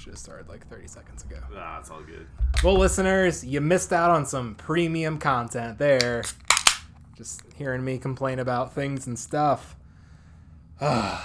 should 0.00 0.14
have 0.14 0.18
started 0.18 0.48
like 0.48 0.66
30 0.68 0.86
seconds 0.86 1.24
ago. 1.24 1.36
Nah, 1.52 1.78
it's 1.78 1.90
all 1.90 2.00
good. 2.02 2.26
Well, 2.64 2.78
listeners, 2.78 3.44
you 3.44 3.60
missed 3.60 3.92
out 3.92 4.10
on 4.10 4.24
some 4.24 4.54
premium 4.54 5.18
content 5.18 5.78
there. 5.78 6.22
Just 7.16 7.42
hearing 7.54 7.84
me 7.84 7.98
complain 7.98 8.38
about 8.38 8.72
things 8.72 9.06
and 9.06 9.18
stuff. 9.18 9.76
Happy 10.80 11.20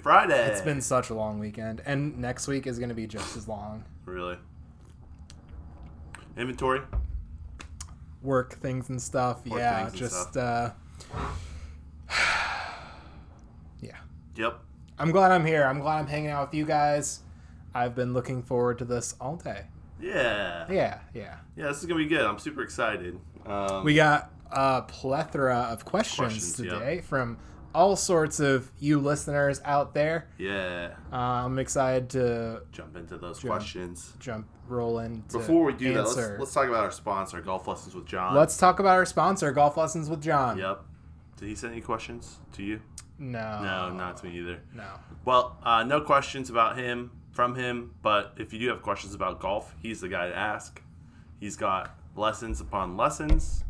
Friday. 0.00 0.46
It's 0.46 0.60
been 0.60 0.80
such 0.80 1.10
a 1.10 1.14
long 1.14 1.40
weekend, 1.40 1.82
and 1.84 2.18
next 2.18 2.46
week 2.46 2.68
is 2.68 2.78
going 2.78 2.90
to 2.90 2.94
be 2.94 3.08
just 3.08 3.36
as 3.36 3.48
long. 3.48 3.84
really 4.04 4.38
inventory. 6.36 6.82
Work 8.22 8.54
things 8.60 8.90
and 8.90 9.02
stuff. 9.02 9.44
Work 9.46 9.58
yeah, 9.58 9.90
just 9.92 10.30
stuff. 10.30 10.74
uh 11.12 11.30
yeah. 13.80 13.96
Yep. 14.36 14.60
I'm 14.98 15.10
glad 15.10 15.30
I'm 15.32 15.44
here. 15.44 15.64
I'm 15.64 15.80
glad 15.80 15.98
I'm 15.98 16.06
hanging 16.06 16.30
out 16.30 16.48
with 16.48 16.54
you 16.54 16.64
guys. 16.64 17.20
I've 17.74 17.94
been 17.94 18.14
looking 18.14 18.42
forward 18.42 18.78
to 18.78 18.84
this 18.84 19.14
all 19.20 19.36
day. 19.36 19.66
Yeah. 20.00 20.66
Yeah, 20.70 21.00
yeah. 21.14 21.36
Yeah, 21.56 21.68
this 21.68 21.78
is 21.80 21.86
gonna 21.86 21.98
be 21.98 22.06
good. 22.06 22.22
I'm 22.22 22.38
super 22.38 22.62
excited. 22.62 23.18
Um, 23.44 23.84
We 23.84 23.94
got 23.94 24.30
a 24.50 24.82
plethora 24.82 25.68
of 25.70 25.84
questions, 25.84 26.16
Questions, 26.16 26.60
yeah. 26.60 26.72
today 26.78 27.00
from 27.02 27.38
all 27.74 27.94
sorts 27.94 28.40
of 28.40 28.70
you 28.78 28.98
listeners 28.98 29.60
out 29.64 29.92
there. 29.92 30.28
yeah. 30.38 30.94
Uh, 31.12 31.16
I'm 31.16 31.58
excited 31.58 32.08
to 32.10 32.62
Jump 32.72 32.96
into 32.96 33.18
those 33.18 33.38
Jump. 33.38 33.50
questions. 33.52 34.14
jump 34.18 34.46
roll 34.68 34.98
into 35.00 35.36
Before 35.38 35.64
we 35.64 35.74
do 35.74 35.92
that, 35.94 36.04
let's, 36.04 36.16
let's 36.16 36.54
talk 36.54 36.68
about 36.68 36.84
our 36.84 36.90
sponsor, 36.90 37.40
Golf 37.42 37.68
Lessons 37.68 37.94
with 37.94 38.06
John. 38.06 38.34
Let's 38.34 38.56
talk 38.56 38.78
about 38.80 38.96
our 38.96 39.04
sponsor, 39.04 39.52
Golf 39.52 39.76
Lessons 39.76 40.08
with 40.08 40.22
John. 40.22 40.56
Yep. 40.58 40.82
Did 41.36 41.48
he 41.48 41.54
send 41.54 41.72
any 41.74 41.82
questions 41.82 42.38
to 42.54 42.62
you? 42.62 42.80
No. 43.18 43.62
No, 43.62 43.90
not 43.92 44.16
to 44.18 44.26
me 44.26 44.38
either. 44.38 44.60
No. 44.74 44.84
Well, 45.24 45.58
uh, 45.62 45.84
no 45.84 46.00
questions 46.00 46.50
about 46.50 46.76
him 46.78 47.10
from 47.32 47.54
him, 47.54 47.94
but 48.02 48.34
if 48.38 48.52
you 48.52 48.58
do 48.58 48.68
have 48.68 48.82
questions 48.82 49.14
about 49.14 49.40
golf, 49.40 49.74
he's 49.80 50.00
the 50.00 50.08
guy 50.08 50.28
to 50.28 50.36
ask. 50.36 50.82
He's 51.40 51.56
got 51.56 51.98
lessons 52.14 52.60
upon 52.60 52.96
lessons 52.96 53.64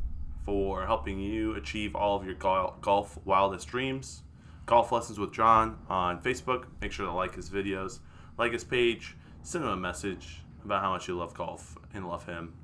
for 0.45 0.87
helping 0.87 1.19
you 1.19 1.55
achieve 1.55 1.95
all 1.97 2.17
of 2.17 2.25
your 2.25 2.35
golf 2.35 3.19
wildest 3.25 3.69
dreams. 3.69 4.23
Golf 4.67 4.91
lessons 4.93 5.19
with 5.19 5.33
John 5.33 5.79
on 5.89 6.21
Facebook. 6.23 6.65
Make 6.81 6.93
sure 6.93 7.07
to 7.07 7.13
like 7.13 7.35
his 7.35 7.51
videos, 7.51 8.01
like 8.39 8.53
his 8.53 8.65
page, 8.65 9.17
send 9.43 9.65
him 9.65 9.71
a 9.71 9.77
message 9.77 10.43
about 10.65 10.83
how 10.83 10.91
much 10.91 11.07
you 11.09 11.17
love 11.17 11.35
golf 11.35 11.77
and 11.95 12.09
love 12.09 12.27
him. 12.27 12.55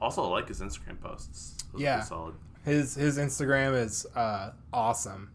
Also, 0.00 0.22
like 0.28 0.48
his 0.48 0.60
Instagram 0.60 1.00
posts. 1.00 1.56
Those 1.72 1.82
Yeah. 1.82 2.00
solid. 2.00 2.34
His 2.64 2.94
his 2.94 3.18
Instagram 3.18 3.74
is 3.82 4.06
uh, 4.14 4.52
awesome. 4.72 5.30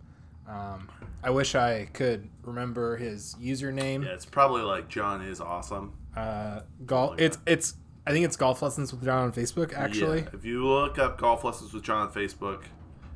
Um, 0.47 0.89
I 1.23 1.29
wish 1.29 1.55
I 1.55 1.87
could 1.93 2.29
remember 2.43 2.97
his 2.97 3.35
username. 3.41 4.03
Yeah, 4.05 4.11
it's 4.13 4.25
probably 4.25 4.61
like 4.61 4.89
John 4.89 5.21
is 5.25 5.39
awesome. 5.39 5.93
Uh, 6.15 6.61
golf. 6.85 7.11
like 7.11 7.21
it's 7.21 7.37
it's. 7.45 7.75
I 8.05 8.11
think 8.11 8.25
it's 8.25 8.35
golf 8.35 8.61
lessons 8.61 8.91
with 8.91 9.05
John 9.05 9.23
on 9.23 9.31
Facebook. 9.31 9.73
Actually, 9.73 10.19
Yeah, 10.21 10.29
if 10.33 10.43
you 10.43 10.65
look 10.67 10.99
up 10.99 11.17
golf 11.17 11.45
lessons 11.45 11.73
with 11.73 11.83
John 11.83 12.07
on 12.07 12.11
Facebook 12.13 12.63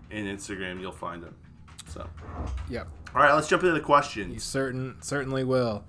and 0.10 0.26
Instagram, 0.28 0.80
you'll 0.80 0.94
find 0.94 1.22
him. 1.24 1.36
So, 1.90 2.10
yep. 2.70 2.88
all 3.14 3.22
right, 3.22 3.34
let's 3.34 3.48
jump 3.50 3.64
into 3.64 3.74
the 3.74 3.82
questions. 3.82 4.34
You 4.34 4.40
certain 4.40 4.96
certainly 5.02 5.44
will. 5.44 5.84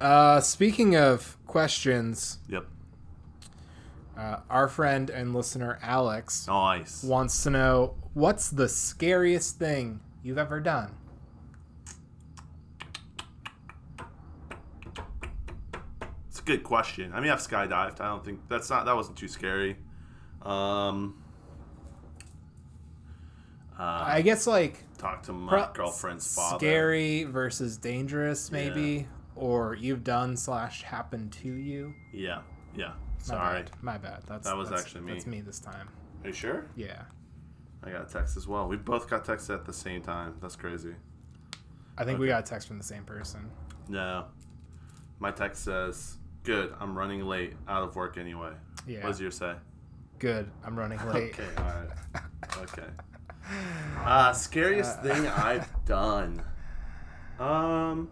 Uh, 0.00 0.40
speaking 0.40 0.96
of 0.96 1.36
questions, 1.46 2.38
Yep. 2.48 2.66
uh, 4.18 4.36
our 4.50 4.66
friend 4.68 5.08
and 5.10 5.32
listener 5.34 5.78
Alex 5.80 6.46
Nice. 6.48 7.04
wants 7.04 7.42
to 7.44 7.50
know 7.50 7.94
what's 8.14 8.50
the 8.50 8.68
scariest 8.68 9.58
thing 9.58 10.00
you've 10.22 10.38
ever 10.38 10.60
done. 10.60 10.94
It's 16.28 16.40
a 16.40 16.42
good 16.42 16.62
question. 16.64 17.12
I 17.12 17.20
mean, 17.20 17.30
I've 17.30 17.40
skydived. 17.40 18.00
I 18.00 18.06
don't 18.08 18.24
think 18.24 18.40
that's 18.48 18.70
not 18.70 18.86
that 18.86 18.96
wasn't 18.96 19.16
too 19.18 19.28
scary. 19.28 19.76
Um. 20.42 21.18
Uh, 23.78 24.04
I 24.06 24.22
guess 24.22 24.46
like 24.46 24.84
talk 24.98 25.22
to 25.24 25.32
my 25.32 25.50
pro- 25.64 25.72
girlfriend's 25.72 26.32
father. 26.34 26.58
scary 26.58 27.24
versus 27.24 27.76
dangerous, 27.78 28.52
maybe, 28.52 29.08
or 29.34 29.74
you've 29.74 30.04
done 30.04 30.36
slash 30.36 30.82
happened 30.82 31.32
to 31.32 31.48
you. 31.48 31.94
Yeah. 32.12 32.42
Yeah. 32.76 32.92
My 33.20 33.24
Sorry. 33.24 33.62
bad. 33.62 33.70
My 33.82 33.98
bad. 33.98 34.22
That's 34.26 34.46
That 34.46 34.56
was 34.56 34.68
that's- 34.68 34.84
actually 34.84 35.02
me. 35.02 35.12
That's 35.14 35.26
me 35.26 35.40
this 35.40 35.58
time. 35.58 35.88
Are 36.22 36.28
you 36.28 36.32
sure? 36.32 36.66
Yeah. 36.76 37.02
I 37.84 37.90
got 37.90 38.08
a 38.08 38.12
text 38.12 38.36
as 38.36 38.46
well. 38.46 38.68
We 38.68 38.76
both 38.76 39.08
got 39.10 39.24
texted 39.24 39.54
at 39.54 39.64
the 39.64 39.72
same 39.72 40.02
time. 40.02 40.36
That's 40.40 40.56
crazy. 40.56 40.94
I 41.98 42.04
think 42.04 42.18
we 42.18 42.26
got 42.28 42.44
a 42.44 42.46
text 42.46 42.68
from 42.68 42.78
the 42.78 42.84
same 42.84 43.04
person. 43.04 43.50
No. 43.88 44.26
My 45.18 45.30
text 45.30 45.64
says, 45.64 46.16
"Good. 46.44 46.74
I'm 46.80 46.96
running 46.96 47.24
late. 47.26 47.54
Out 47.68 47.82
of 47.82 47.94
work 47.96 48.16
anyway." 48.18 48.52
Yeah. 48.86 49.02
What 49.02 49.08
does 49.08 49.20
yours 49.20 49.36
say? 49.36 49.54
Good. 50.18 50.50
I'm 50.64 50.78
running 50.78 50.98
late. 51.12 51.38
Okay. 51.38 51.48
All 51.58 51.64
right. 51.64 52.62
Okay. 52.62 52.86
Uh, 54.04 54.32
scariest 54.32 55.02
thing 55.02 55.26
I've 55.26 55.68
done. 55.84 56.42
Um. 57.40 58.08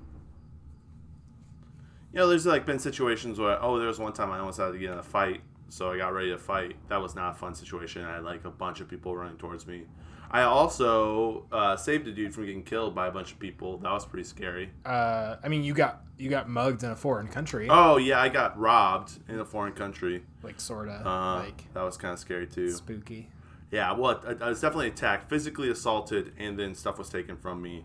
You 2.12 2.18
know, 2.18 2.28
there's 2.28 2.46
like 2.46 2.66
been 2.66 2.80
situations 2.80 3.38
where 3.38 3.62
oh, 3.62 3.78
there 3.78 3.86
was 3.86 4.00
one 4.00 4.12
time 4.12 4.32
I 4.32 4.40
almost 4.40 4.58
had 4.58 4.72
to 4.72 4.78
get 4.78 4.90
in 4.90 4.98
a 4.98 5.02
fight, 5.04 5.40
so 5.70 5.90
I 5.90 5.96
got 5.96 6.12
ready 6.12 6.30
to 6.30 6.38
fight. 6.38 6.76
That 6.88 7.00
was 7.00 7.14
not 7.14 7.32
a 7.32 7.34
fun 7.38 7.54
situation. 7.54 8.04
I 8.04 8.16
had 8.16 8.24
like 8.24 8.44
a 8.44 8.50
bunch 8.50 8.80
of 8.80 8.88
people 8.88 9.16
running 9.16 9.38
towards 9.38 9.66
me. 9.66 9.84
I 10.32 10.42
also 10.42 11.46
uh, 11.50 11.76
saved 11.76 12.06
a 12.06 12.12
dude 12.12 12.32
from 12.34 12.46
getting 12.46 12.62
killed 12.62 12.94
by 12.94 13.08
a 13.08 13.10
bunch 13.10 13.32
of 13.32 13.38
people. 13.40 13.78
That 13.78 13.90
was 13.90 14.04
pretty 14.06 14.22
scary. 14.28 14.70
Uh, 14.86 15.36
I 15.42 15.48
mean, 15.48 15.64
you 15.64 15.74
got 15.74 16.02
you 16.18 16.28
got 16.30 16.48
mugged 16.48 16.82
in 16.84 16.90
a 16.90 16.96
foreign 16.96 17.26
country, 17.28 17.66
Oh 17.70 17.96
yeah, 17.96 18.20
I 18.20 18.28
got 18.28 18.56
robbed 18.58 19.18
in 19.28 19.40
a 19.40 19.44
foreign 19.44 19.72
country. 19.72 20.22
like 20.42 20.60
sorta 20.60 21.02
Uh, 21.04 21.38
like 21.44 21.72
that 21.74 21.82
was 21.82 21.96
kind 21.96 22.12
of 22.12 22.18
scary 22.20 22.46
too. 22.46 22.70
spooky. 22.70 23.28
Yeah, 23.72 23.92
well, 23.92 24.20
I, 24.26 24.44
I 24.44 24.48
was 24.50 24.60
definitely 24.60 24.88
attacked, 24.88 25.30
physically 25.30 25.70
assaulted, 25.70 26.32
and 26.38 26.58
then 26.58 26.74
stuff 26.74 26.98
was 26.98 27.08
taken 27.08 27.36
from 27.36 27.62
me, 27.62 27.84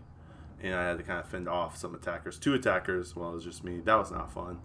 and 0.60 0.74
I 0.74 0.86
had 0.88 0.98
to 0.98 1.04
kind 1.04 1.18
of 1.20 1.26
fend 1.28 1.48
off 1.48 1.76
some 1.76 1.94
attackers, 1.94 2.38
two 2.38 2.54
attackers. 2.54 3.14
Well, 3.16 3.30
it 3.30 3.34
was 3.36 3.44
just 3.44 3.64
me. 3.64 3.80
That 3.84 3.94
was 3.96 4.10
not 4.10 4.30
fun. 4.32 4.58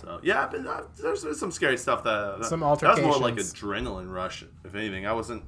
So 0.00 0.20
yeah, 0.22 0.46
been, 0.46 0.66
uh, 0.66 0.82
there's, 1.00 1.22
there's 1.22 1.40
some 1.40 1.50
scary 1.50 1.76
stuff 1.78 2.04
that 2.04 2.44
Some 2.44 2.60
That 2.60 2.80
was 2.82 3.00
more 3.00 3.18
like 3.18 3.36
adrenaline 3.36 4.12
rush, 4.12 4.44
if 4.64 4.74
anything. 4.74 5.06
I 5.06 5.12
wasn't. 5.12 5.42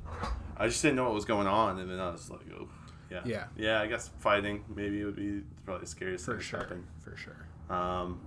I 0.57 0.69
just 0.69 0.81
didn't 0.83 0.97
know 0.97 1.05
what 1.05 1.15
was 1.15 1.25
going 1.27 1.47
on, 1.47 1.79
and 1.79 1.91
then 1.91 2.01
I 2.01 2.11
was 2.11 2.31
like, 2.31 2.41
oh, 2.59 2.67
yeah, 3.11 3.21
Yeah. 3.25 3.45
yeah. 3.57 3.81
I 3.81 3.87
guess 3.87 4.09
fighting 4.19 4.65
maybe 4.75 5.05
would 5.05 5.17
be 5.17 5.43
probably 5.65 5.83
the 5.83 5.87
scariest 5.91 6.25
For 6.25 6.33
thing. 6.33 6.41
sure. 6.41 6.61
happened. 6.61 6.85
For 7.01 7.17
sure. 7.17 7.47
Um, 7.77 8.21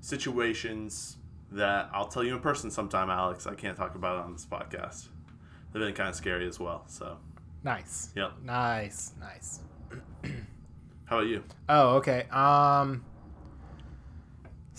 situations 0.00 1.16
that 1.52 1.90
I'll 1.92 2.08
tell 2.08 2.24
you 2.24 2.34
in 2.34 2.40
person 2.40 2.70
sometime, 2.70 3.10
Alex. 3.10 3.46
I 3.46 3.54
can't 3.54 3.76
talk 3.76 3.94
about 3.94 4.18
it 4.18 4.24
on 4.24 4.32
this 4.32 4.46
podcast. 4.46 5.08
They've 5.72 5.82
been 5.82 5.94
kind 5.94 6.08
of 6.08 6.14
scary 6.16 6.46
as 6.48 6.58
well. 6.58 6.84
So, 6.88 7.18
Nice. 7.62 8.10
yep. 8.16 8.32
Nice. 8.42 9.12
Nice. 9.20 9.60
How 11.04 11.18
about 11.18 11.26
you? 11.28 11.42
Oh, 11.68 11.96
okay. 11.96 12.26
Um 12.30 13.04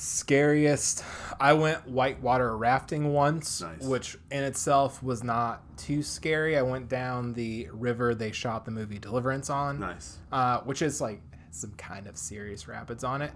scariest 0.02 1.04
I 1.40 1.54
went 1.54 1.88
whitewater 1.88 2.56
rafting 2.58 3.14
once, 3.14 3.62
Nice. 3.62 3.82
which 3.84 4.18
in 4.32 4.44
itself 4.44 5.02
was 5.04 5.24
not 5.24 5.62
too 5.78 6.02
scary. 6.04 6.58
I 6.58 6.62
went 6.64 6.90
down 6.90 7.34
the 7.34 7.68
river 7.72 8.14
they 8.16 8.32
shot 8.32 8.66
the 8.66 8.72
movie 8.72 8.98
Deliverance 9.00 9.50
on. 9.50 9.80
Nice. 9.80 10.18
uh, 10.32 10.60
which 10.62 10.82
is 10.82 11.02
like 11.02 11.22
some 11.52 11.72
kind 11.78 12.08
of 12.08 12.18
serious 12.18 12.68
rapids 12.68 13.04
on 13.04 13.22
it. 13.22 13.32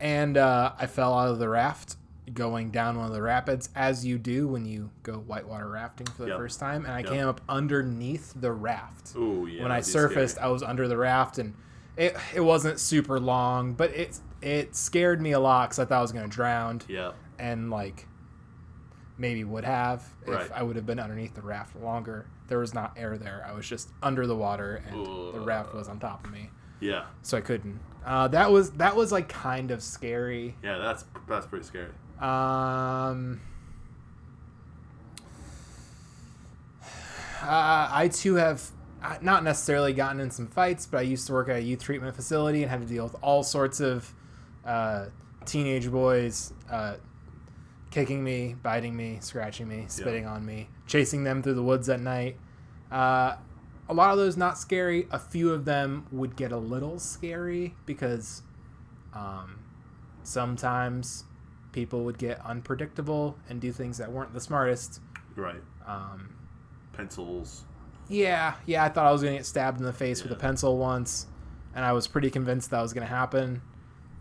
And 0.00 0.36
uh, 0.36 0.72
I 0.78 0.86
fell 0.86 1.12
out 1.16 1.28
of 1.28 1.38
the 1.38 1.48
raft 1.48 1.96
going 2.34 2.70
down 2.70 2.96
one 2.98 3.06
of 3.06 3.12
the 3.12 3.22
rapids, 3.22 3.68
as 3.74 4.04
you 4.04 4.18
do 4.18 4.48
when 4.48 4.64
you 4.66 4.90
go 5.02 5.14
whitewater 5.18 5.68
rafting 5.68 6.06
for 6.08 6.22
the 6.22 6.28
Yep. 6.28 6.38
first 6.38 6.58
time. 6.60 6.84
And 6.84 6.92
I 6.94 6.98
Yep. 7.00 7.08
came 7.08 7.28
up 7.28 7.40
underneath 7.48 8.32
the 8.34 8.52
raft. 8.52 9.14
Ooh, 9.16 9.46
yeah. 9.46 9.62
when 9.62 9.70
I 9.72 9.80
surfaced, 9.80 10.36
scary. 10.36 10.48
I 10.48 10.50
was 10.52 10.62
under 10.62 10.88
the 10.88 10.96
raft, 10.96 11.38
and 11.38 11.54
it 11.96 12.16
it 12.34 12.40
wasn't 12.40 12.80
super 12.80 13.18
long, 13.20 13.72
but 13.74 13.90
it 13.90 14.18
it 14.42 14.74
scared 14.76 15.20
me 15.20 15.32
a 15.32 15.40
lot 15.40 15.68
because 15.70 15.78
I 15.78 15.84
thought 15.86 15.98
I 15.98 16.02
was 16.02 16.12
gonna 16.12 16.28
drown, 16.28 16.82
Yep. 16.88 17.14
and 17.38 17.70
like 17.70 18.06
maybe 19.18 19.44
would 19.44 19.64
have 19.64 20.04
if 20.22 20.28
Right. 20.28 20.50
I 20.54 20.62
would 20.62 20.76
have 20.76 20.84
been 20.86 20.98
underneath 21.00 21.34
the 21.34 21.42
raft 21.42 21.74
longer. 21.76 22.26
There 22.48 22.58
was 22.58 22.74
not 22.74 22.92
air 22.96 23.16
there. 23.16 23.44
I 23.48 23.52
was 23.52 23.66
just 23.66 23.88
under 24.02 24.26
the 24.26 24.36
water, 24.36 24.82
and 24.88 25.04
the 25.34 25.40
raft 25.40 25.74
was 25.74 25.88
on 25.88 25.98
top 25.98 26.24
of 26.26 26.30
me 26.32 26.50
Yeah. 26.80 27.04
so 27.22 27.38
I 27.38 27.40
couldn't. 27.40 27.80
Uh, 28.04 28.28
that 28.28 28.52
was 28.52 28.70
that 28.72 28.94
was 28.94 29.10
like 29.12 29.28
kind 29.28 29.70
of 29.70 29.82
scary. 29.82 30.56
Yeah. 30.62 30.78
That's 30.78 31.04
that's 31.26 31.46
pretty 31.46 31.64
scary. 31.64 31.88
Um, 32.20 33.40
uh, 37.42 37.88
I 37.92 38.08
too 38.12 38.34
have 38.36 38.62
not 39.22 39.44
necessarily 39.44 39.92
gotten 39.92 40.20
in 40.20 40.30
some 40.30 40.46
fights, 40.46 40.86
but 40.86 40.98
I 40.98 41.02
used 41.02 41.26
to 41.28 41.32
work 41.32 41.48
at 41.48 41.56
a 41.56 41.60
youth 41.62 41.82
treatment 41.82 42.14
facility 42.16 42.62
and 42.62 42.70
had 42.70 42.80
to 42.80 42.86
deal 42.86 43.04
with 43.04 43.16
all 43.22 43.42
sorts 43.42 43.80
of 43.80 44.12
uh, 44.66 45.06
teenage 45.44 45.90
boys 45.90 46.52
uh, 46.70 46.96
kicking 47.90 48.22
me, 48.22 48.56
biting 48.62 48.96
me, 48.96 49.18
scratching 49.20 49.68
me, 49.68 49.84
spitting 49.88 50.26
on 50.26 50.44
me, 50.44 50.68
chasing 50.86 51.24
them 51.24 51.42
through 51.42 51.54
the 51.54 51.62
woods 51.62 51.88
at 51.88 52.00
night. 52.00 52.36
Uh, 52.90 53.36
a 53.88 53.94
lot 53.94 54.10
of 54.10 54.18
those 54.18 54.36
not 54.36 54.58
scary. 54.58 55.06
A 55.10 55.18
few 55.18 55.52
of 55.52 55.64
them 55.64 56.06
would 56.10 56.36
get 56.36 56.52
a 56.52 56.56
little 56.56 56.98
scary 56.98 57.74
because 57.86 58.42
um, 59.14 59.60
sometimes 60.24 61.24
people 61.72 62.04
would 62.04 62.18
get 62.18 62.44
unpredictable 62.44 63.38
and 63.48 63.60
do 63.60 63.70
things 63.70 63.98
that 63.98 64.10
weren't 64.10 64.34
the 64.34 64.40
smartest. 64.40 65.00
Right. 65.36 65.62
Um, 65.86 66.34
Pencils. 66.92 67.64
yeah, 68.08 68.54
yeah, 68.64 68.82
I 68.84 68.88
thought 68.88 69.06
I 69.06 69.12
was 69.12 69.22
gonna 69.22 69.36
get 69.36 69.46
stabbed 69.46 69.78
in 69.78 69.84
the 69.84 69.92
face 69.92 70.22
with 70.22 70.32
a 70.32 70.36
pencil 70.36 70.78
once, 70.78 71.26
and 71.74 71.84
I 71.84 71.92
was 71.92 72.06
pretty 72.08 72.30
convinced 72.30 72.70
that 72.70 72.80
was 72.80 72.92
gonna 72.92 73.06
happen. 73.06 73.60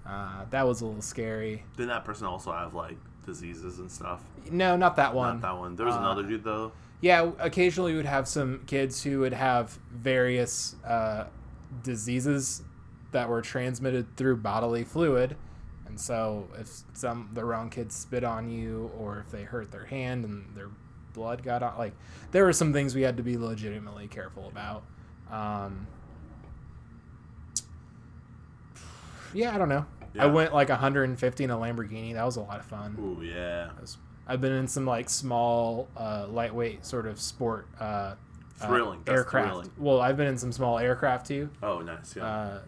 Uh, 0.08 0.46
that 0.52 0.68
was 0.68 0.82
a 0.82 0.86
little 0.86 1.02
scary. 1.02 1.64
Didn't 1.78 1.90
that 1.90 2.06
person 2.06 2.28
also 2.28 2.52
have 2.52 2.74
like 2.74 2.98
diseases 3.26 3.80
and 3.80 3.92
stuff? 3.92 4.22
No, 4.52 4.76
not 4.76 4.96
that 4.98 5.14
one. 5.16 5.42
Not 5.42 5.54
that 5.54 5.58
one. 5.60 5.76
There 5.76 5.86
was 5.86 5.96
Uh, 5.96 6.00
another 6.00 6.24
dude 6.24 6.44
though. 6.44 6.72
Yeah, 7.02 7.32
occasionally 7.40 7.92
we 7.92 7.98
would 7.98 8.06
have 8.06 8.28
some 8.28 8.62
kids 8.68 9.04
who 9.04 9.20
would 9.22 9.34
have 9.34 9.78
various 9.92 10.76
uh, 10.86 11.26
diseases 11.84 12.62
that 13.12 13.30
were 13.30 13.42
transmitted 13.42 14.16
through 14.16 14.38
bodily 14.38 14.84
fluid. 14.84 15.36
And 15.88 16.00
so 16.00 16.50
if 16.60 16.70
some 16.94 17.30
the 17.34 17.44
wrong 17.46 17.70
kids 17.70 17.96
spit 17.96 18.24
on 18.24 18.50
you 18.50 18.92
or 18.98 19.20
if 19.20 19.32
they 19.32 19.44
hurt 19.44 19.72
their 19.72 19.86
hand 19.86 20.26
and 20.26 20.46
their 20.56 20.70
blood 21.14 21.42
got 21.44 21.64
on 21.64 21.78
like 21.78 21.94
there 22.32 22.44
were 22.44 22.52
some 22.52 22.74
things 22.74 22.94
we 22.94 23.02
had 23.04 23.16
to 23.18 23.24
be 23.24 23.38
legitimately 23.38 24.08
careful 24.08 24.48
about. 24.48 24.84
Um, 25.32 25.88
yeah, 29.34 29.54
I 29.54 29.58
don't 29.58 29.70
know. 29.70 29.86
I 30.20 30.26
went 30.28 30.54
like 30.54 30.70
150 30.70 31.44
in 31.44 31.50
a 31.52 31.58
Lamborghini. 31.58 32.14
That 32.14 32.26
was 32.26 32.36
a 32.38 32.42
lot 32.42 32.60
of 32.60 32.66
fun. 32.66 32.96
Ooh 33.00 33.24
yeah. 33.24 33.70
Was- 33.80 33.98
I've 34.28 34.42
been 34.42 34.54
in 34.54 34.68
some 34.68 34.86
like 34.86 35.10
small, 35.10 35.88
uh, 35.96 36.28
lightweight 36.30 36.86
sort 36.86 37.06
of 37.06 37.20
sport 37.20 37.68
uh, 37.80 37.84
uh, 37.84 38.16
Thrilling. 38.68 39.02
That's 39.06 39.18
aircraft. 39.20 39.48
thrilling. 39.50 39.72
Well, 39.78 40.02
I've 40.02 40.18
been 40.18 40.28
in 40.28 40.38
some 40.38 40.52
small 40.52 40.80
aircraft 40.80 41.28
too. 41.28 41.50
Oh 41.62 41.80
nice. 41.82 42.16
Yeah. 42.16 42.26
Uh, 42.26 42.60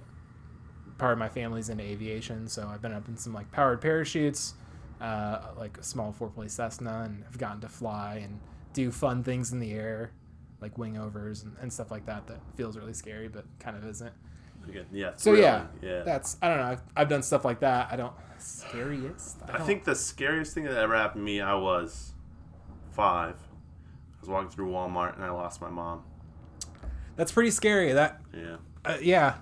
part 0.98 1.14
of 1.14 1.20
my 1.20 1.30
family's 1.30 1.70
into 1.70 1.84
aviation, 1.84 2.48
so 2.48 2.68
I've 2.68 2.82
been 2.82 2.94
up 2.94 3.08
in 3.08 3.18
some 3.18 3.34
like 3.34 3.52
powered 3.52 3.82
parachutes, 3.82 4.54
uh, 5.02 5.40
like 5.58 5.78
a 5.78 5.84
small 5.84 6.12
four 6.12 6.30
place 6.30 6.54
Cessna, 6.54 7.04
and 7.06 7.24
I've 7.28 7.38
gotten 7.38 7.62
to 7.62 7.70
fly 7.70 8.22
and 8.24 8.40
do 8.74 8.92
fun 8.92 9.24
things 9.24 9.52
in 9.52 9.60
the 9.60 9.72
air, 9.74 10.12
like 10.62 10.76
wingovers 10.78 11.44
and, 11.44 11.56
and 11.62 11.72
stuff 11.74 11.90
like 11.92 12.06
that. 12.06 12.28
That 12.28 12.40
feels 12.56 12.78
really 12.78 12.94
scary, 12.94 13.28
but 13.30 13.46
kind 13.60 13.78
of 13.78 13.86
isn't. 13.86 14.14
Yeah. 14.92 15.12
So 15.16 15.34
yeah, 15.34 15.66
Yeah. 15.82 16.04
that's 16.04 16.38
I 16.42 16.48
don't 16.50 16.58
know. 16.58 16.64
I've, 16.66 16.82
I've 16.96 17.10
done 17.10 17.22
stuff 17.24 17.44
like 17.46 17.60
that. 17.62 17.90
I 17.92 17.96
don't 17.96 18.14
scariest. 18.38 19.38
I 19.48 19.58
don't- 19.58 19.66
think 19.68 19.84
the 19.84 19.96
scariest 19.96 20.54
thing 20.54 20.64
that 20.66 20.78
ever 20.78 20.96
happened 20.96 21.22
to 21.22 21.26
me, 21.26 21.42
I 21.42 21.56
was 21.56 22.14
five. 22.92 23.36
I 23.36 24.20
was 24.22 24.30
walking 24.30 24.50
through 24.50 24.72
Walmart 24.72 25.16
and 25.16 25.24
I 25.24 25.30
lost 25.32 25.62
my 25.62 25.70
mom. 25.70 26.04
that's 27.16 27.32
pretty 27.32 27.52
scary. 27.52 27.94
That 27.94 28.22
Yeah. 28.34 28.58
uh, 28.86 28.98
yeah, 29.02 29.36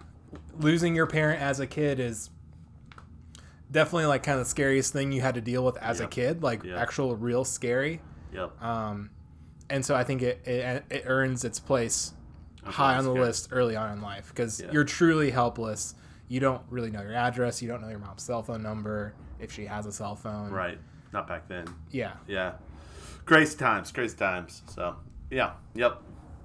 losing 0.60 0.95
your 0.95 1.07
parent 1.07 1.42
as 1.42 1.60
a 1.60 1.68
kid 1.68 2.00
is 2.00 2.30
definitely 3.72 4.06
like 4.06 4.24
kind 4.24 4.39
of 4.39 4.45
the 4.45 4.50
scariest 4.50 4.94
thing 4.94 5.12
you 5.12 5.22
had 5.22 5.36
to 5.36 5.42
deal 5.42 5.63
with 5.66 5.77
as 5.77 6.00
a 6.00 6.07
kid, 6.07 6.44
like 6.44 6.63
Yep. 6.63 6.77
actual 6.77 7.16
real 7.16 7.44
scary. 7.44 8.01
Yep. 8.33 8.62
Um, 8.62 9.10
and 9.69 9.86
so 9.86 9.95
I 9.95 10.04
think 10.04 10.22
it 10.22 10.42
it, 10.48 10.83
it 10.89 11.04
earns 11.06 11.44
its 11.44 11.60
place 11.60 12.13
high 12.71 12.97
on 12.97 13.03
the 13.06 13.12
scary. 13.12 13.25
list 13.25 13.47
early 13.51 13.75
on 13.75 13.91
in 13.91 14.01
life 14.01 14.29
because 14.29 14.62
Yeah. 14.62 14.71
you're 14.71 14.83
truly 14.83 15.31
helpless. 15.31 15.95
You 16.27 16.39
don't 16.39 16.62
really 16.69 16.89
know 16.91 17.01
your 17.01 17.13
address. 17.13 17.62
You 17.62 17.67
don't 17.67 17.81
know 17.81 17.89
your 17.89 18.00
mom's 18.00 18.23
cell 18.23 18.41
phone 18.44 18.63
number 18.63 19.13
if 19.39 19.51
she 19.51 19.65
has 19.65 19.85
a 19.85 19.91
cell 19.91 20.15
phone. 20.15 20.51
Right. 20.51 20.79
Not 21.13 21.27
back 21.27 21.47
then. 21.47 21.65
Yeah. 21.91 22.13
Yeah. 22.27 22.53
Crazy 23.25 23.57
times. 23.57 23.91
Crazy 23.91 24.17
times. 24.17 24.63
So 24.69 24.95
yeah. 25.29 25.53
Yep. 25.75 26.01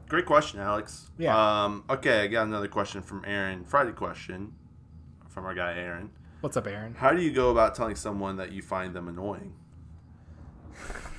Great 0.08 0.26
question, 0.26 0.60
Alex. 0.60 1.08
Yeah. 1.18 1.64
Um, 1.64 1.84
okay, 1.88 2.22
I 2.22 2.26
got 2.26 2.42
another 2.46 2.66
question 2.68 3.00
from 3.00 3.24
Aaron. 3.26 3.64
Friday 3.64 3.92
question 3.92 4.54
from 5.28 5.44
our 5.46 5.54
guy 5.54 5.74
Aaron. 5.74 6.10
What's 6.40 6.56
up, 6.56 6.66
Aaron? 6.66 6.94
How 6.94 7.12
do 7.12 7.22
you 7.22 7.30
go 7.32 7.50
about 7.50 7.74
telling 7.74 7.94
someone 7.94 8.36
that 8.36 8.50
you 8.50 8.60
find 8.62 8.94
them 8.94 9.08
annoying? 9.08 9.54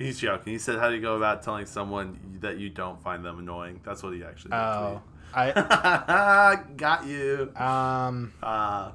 He's 0.00 0.18
joking. 0.18 0.54
He 0.54 0.58
said, 0.58 0.78
"How 0.78 0.88
do 0.88 0.94
you 0.96 1.02
go 1.02 1.16
about 1.16 1.42
telling 1.42 1.66
someone 1.66 2.38
that 2.40 2.56
you 2.56 2.70
don't 2.70 3.00
find 3.02 3.22
them 3.22 3.38
annoying?" 3.38 3.80
That's 3.84 4.02
what 4.02 4.14
he 4.14 4.24
actually. 4.24 4.54
Oh, 4.54 5.02
I 5.34 6.58
got 6.76 7.06
you. 7.06 7.52
um 7.54 8.32
Uh, 8.42 8.92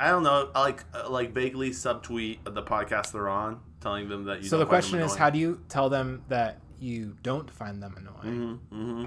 I 0.00 0.10
don't 0.10 0.24
know. 0.24 0.50
Like, 0.54 0.82
uh, 0.92 1.08
like 1.08 1.32
vaguely 1.32 1.70
subtweet 1.70 2.38
the 2.44 2.62
podcast 2.64 3.12
they're 3.12 3.28
on, 3.28 3.60
telling 3.80 4.08
them 4.08 4.24
that 4.24 4.42
you. 4.42 4.48
so 4.48 4.58
the 4.58 4.66
question 4.66 4.98
is, 4.98 5.14
how 5.14 5.30
do 5.30 5.38
you 5.38 5.62
tell 5.68 5.88
them 5.88 6.24
that 6.28 6.58
you 6.80 7.16
don't 7.22 7.48
find 7.48 7.80
them 7.82 7.94
annoying? 7.96 8.60
hmm 8.70 9.04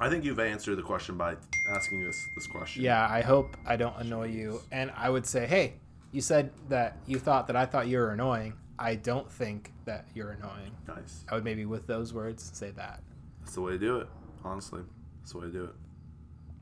I 0.00 0.10
think 0.10 0.24
you've 0.24 0.40
answered 0.40 0.74
the 0.74 0.82
question 0.82 1.16
by 1.16 1.36
asking 1.70 2.04
this 2.04 2.16
this 2.34 2.48
question. 2.48 2.82
Yeah, 2.82 3.06
I 3.08 3.22
hope 3.22 3.56
I 3.64 3.76
don't 3.76 3.96
annoy 3.96 4.26
you. 4.26 4.60
And 4.72 4.90
I 4.96 5.08
would 5.08 5.24
say, 5.24 5.46
hey, 5.46 5.74
you 6.10 6.20
said 6.20 6.50
that 6.68 6.98
you 7.06 7.20
thought 7.20 7.46
that 7.46 7.54
I 7.54 7.64
thought 7.64 7.86
you 7.86 7.98
were 7.98 8.10
annoying. 8.10 8.54
I 8.78 8.96
don't 8.96 9.30
think 9.30 9.72
that 9.84 10.06
you're 10.14 10.30
annoying. 10.30 10.72
Nice. 10.88 11.24
I 11.30 11.34
would 11.34 11.44
maybe 11.44 11.64
with 11.64 11.86
those 11.86 12.12
words 12.12 12.50
say 12.54 12.70
that. 12.72 13.00
That's 13.40 13.54
the 13.54 13.60
way 13.60 13.72
to 13.72 13.78
do 13.78 13.98
it. 13.98 14.08
Honestly, 14.44 14.82
that's 15.20 15.32
the 15.32 15.38
way 15.38 15.46
to 15.46 15.52
do 15.52 15.64
it. 15.64 15.74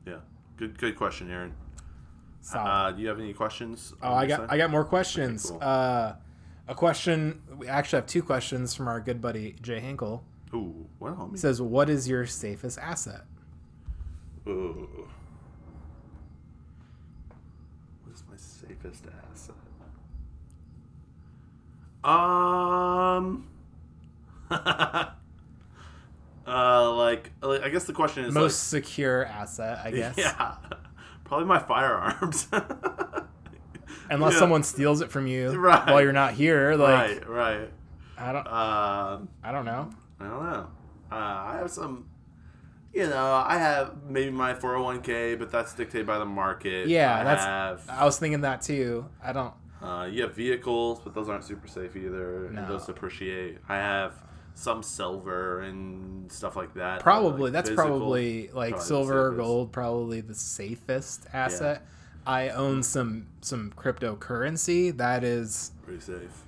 Yeah. 0.05 0.17
Good. 0.57 0.77
Good 0.77 0.95
question, 0.95 1.31
Aaron. 1.31 1.53
Solid. 2.41 2.69
Uh, 2.69 2.91
do 2.91 3.01
you 3.01 3.07
have 3.07 3.19
any 3.19 3.33
questions? 3.33 3.93
oh, 4.01 4.13
I 4.13 4.25
got 4.27 4.51
I 4.51 4.57
got 4.57 4.69
more 4.69 4.83
questions. 4.85 5.49
cool. 5.49 5.59
Uh, 5.61 6.13
a 6.67 6.75
question. 6.75 7.41
We 7.57 7.67
actually 7.67 7.97
have 7.97 8.07
two 8.07 8.21
questions 8.21 8.73
from 8.75 8.87
our 8.87 8.99
good 8.99 9.21
buddy 9.21 9.55
Jay 9.61 9.79
Hinkle. 9.79 10.23
Ooh, 10.53 10.85
well, 10.99 11.13
homie. 11.15 11.37
says, 11.39 11.61
"What 11.61 11.89
is 11.89 12.07
your 12.07 12.25
safest 12.25 12.77
asset?" 12.77 13.21
Ooh. 14.47 15.07
What 18.03 18.13
is 18.13 18.23
my 18.29 18.35
safest 18.37 19.05
asset? 19.05 19.22
Um. 22.03 23.47
uh, 24.51 25.07
like, 26.95 27.31
like, 27.41 27.61
I 27.63 27.69
guess 27.69 27.85
the 27.85 27.93
question 27.93 28.25
is 28.25 28.33
Most 28.33 28.67
secure 28.69 29.25
asset, 29.25 29.79
I 29.83 29.91
guess. 29.91 30.15
yeah, 30.17 30.55
probably 31.23 31.45
my 31.47 31.59
firearms. 31.59 32.47
Unless 34.09 34.33
Yeah. 34.33 34.39
someone 34.39 34.63
steals 34.63 35.01
it 35.01 35.09
from 35.11 35.27
you 35.27 35.51
Right. 35.57 35.85
while 35.87 36.01
you're 36.01 36.11
not 36.13 36.33
here, 36.33 36.75
like 36.75 37.25
right, 37.25 37.29
right. 37.29 37.69
I 38.17 38.31
don't, 38.33 38.47
Um, 38.47 39.29
I 39.43 39.51
don't 39.51 39.65
know. 39.65 39.89
I 40.19 40.23
don't 40.27 40.43
know. 40.43 40.67
Uh, 41.11 41.15
I 41.15 41.57
have 41.59 41.71
some. 41.71 42.05
You 42.93 43.07
know, 43.07 43.43
I 43.47 43.57
have 43.57 44.03
maybe 44.07 44.29
my 44.29 44.53
401k, 44.53 45.39
but 45.39 45.49
that's 45.51 45.73
dictated 45.73 46.05
by 46.05 46.19
the 46.19 46.25
market. 46.25 46.87
Yeah, 46.87 47.15
I 47.19 47.23
that's- 47.23 47.45
have. 47.45 47.81
I 47.89 48.05
was 48.05 48.19
thinking 48.19 48.41
that 48.41 48.61
too. 48.61 49.05
I 49.23 49.33
don't. 49.33 49.53
Uh, 49.83 50.05
you 50.05 50.21
have 50.21 50.33
vehicles, 50.33 50.99
but 51.03 51.13
those 51.13 51.27
aren't 51.29 51.43
super 51.43 51.67
safe 51.67 51.95
either. 51.95 52.49
No. 52.51 52.61
And 52.61 52.69
those 52.69 52.85
depreciate. 52.85 53.57
I 53.67 53.75
have 53.75 54.13
some 54.55 54.81
silver 54.83 55.61
and 55.61 56.31
stuff 56.31 56.55
like 56.55 56.73
that. 56.75 57.01
Probably 57.01 57.43
like, 57.43 57.53
that's 57.53 57.69
physical, 57.69 57.89
probably 57.89 58.49
like 58.53 58.71
probably 58.71 58.87
silver 58.87 59.27
or 59.27 59.31
gold, 59.31 59.71
probably 59.71 60.21
the 60.21 60.35
safest 60.35 61.25
asset. 61.33 61.85
I 62.25 62.49
own 62.49 62.83
some 62.83 63.27
some 63.41 63.73
cryptocurrency 63.75 64.95
that 64.97 65.23
is 65.23 65.71
pretty 65.83 65.99
safe. 65.99 66.43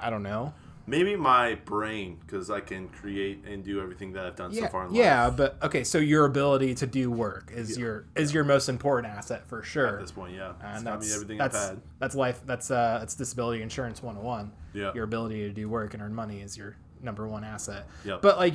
I 0.00 0.10
don't 0.10 0.22
know. 0.22 0.54
Maybe 0.88 1.16
my 1.16 1.56
brain, 1.64 2.18
because 2.20 2.48
I 2.50 2.60
can 2.60 2.88
create 2.88 3.44
and 3.44 3.64
do 3.64 3.80
everything 3.80 4.12
that 4.12 4.24
I've 4.24 4.36
done 4.36 4.52
Yeah, 4.52 4.62
so 4.62 4.68
far 4.68 4.86
in 4.86 4.94
yeah, 4.94 5.30
but 5.30 5.56
okay. 5.62 5.82
So 5.82 5.98
your 5.98 6.24
ability 6.26 6.74
to 6.76 6.86
do 6.86 7.10
work 7.10 7.50
is 7.54 7.70
Yeah. 7.76 7.84
your 7.84 8.04
is 8.14 8.32
your 8.32 8.44
most 8.44 8.68
important 8.68 9.12
asset 9.12 9.46
for 9.48 9.62
sure. 9.64 9.94
At 9.96 10.00
this 10.00 10.12
point, 10.12 10.34
yeah, 10.34 10.52
and 10.62 10.86
that's 10.86 11.12
everything 11.14 11.38
that's 11.38 11.56
I've 11.56 11.68
had. 11.70 11.80
that's 11.98 12.14
life. 12.14 12.40
That's 12.46 12.70
uh 12.70 12.98
that's 13.00 13.14
disability 13.14 13.62
insurance 13.62 14.02
one 14.02 14.14
hundred 14.14 14.20
and 14.20 14.26
one. 14.28 14.52
Yeah. 14.74 14.92
Your 14.94 15.04
ability 15.04 15.40
to 15.48 15.50
do 15.50 15.68
work 15.68 15.94
and 15.94 16.02
earn 16.02 16.14
money 16.14 16.40
is 16.40 16.56
your 16.56 16.76
number 17.02 17.26
one 17.26 17.42
asset. 17.44 17.86
Yep. 18.04 18.22
But 18.22 18.38
like 18.38 18.54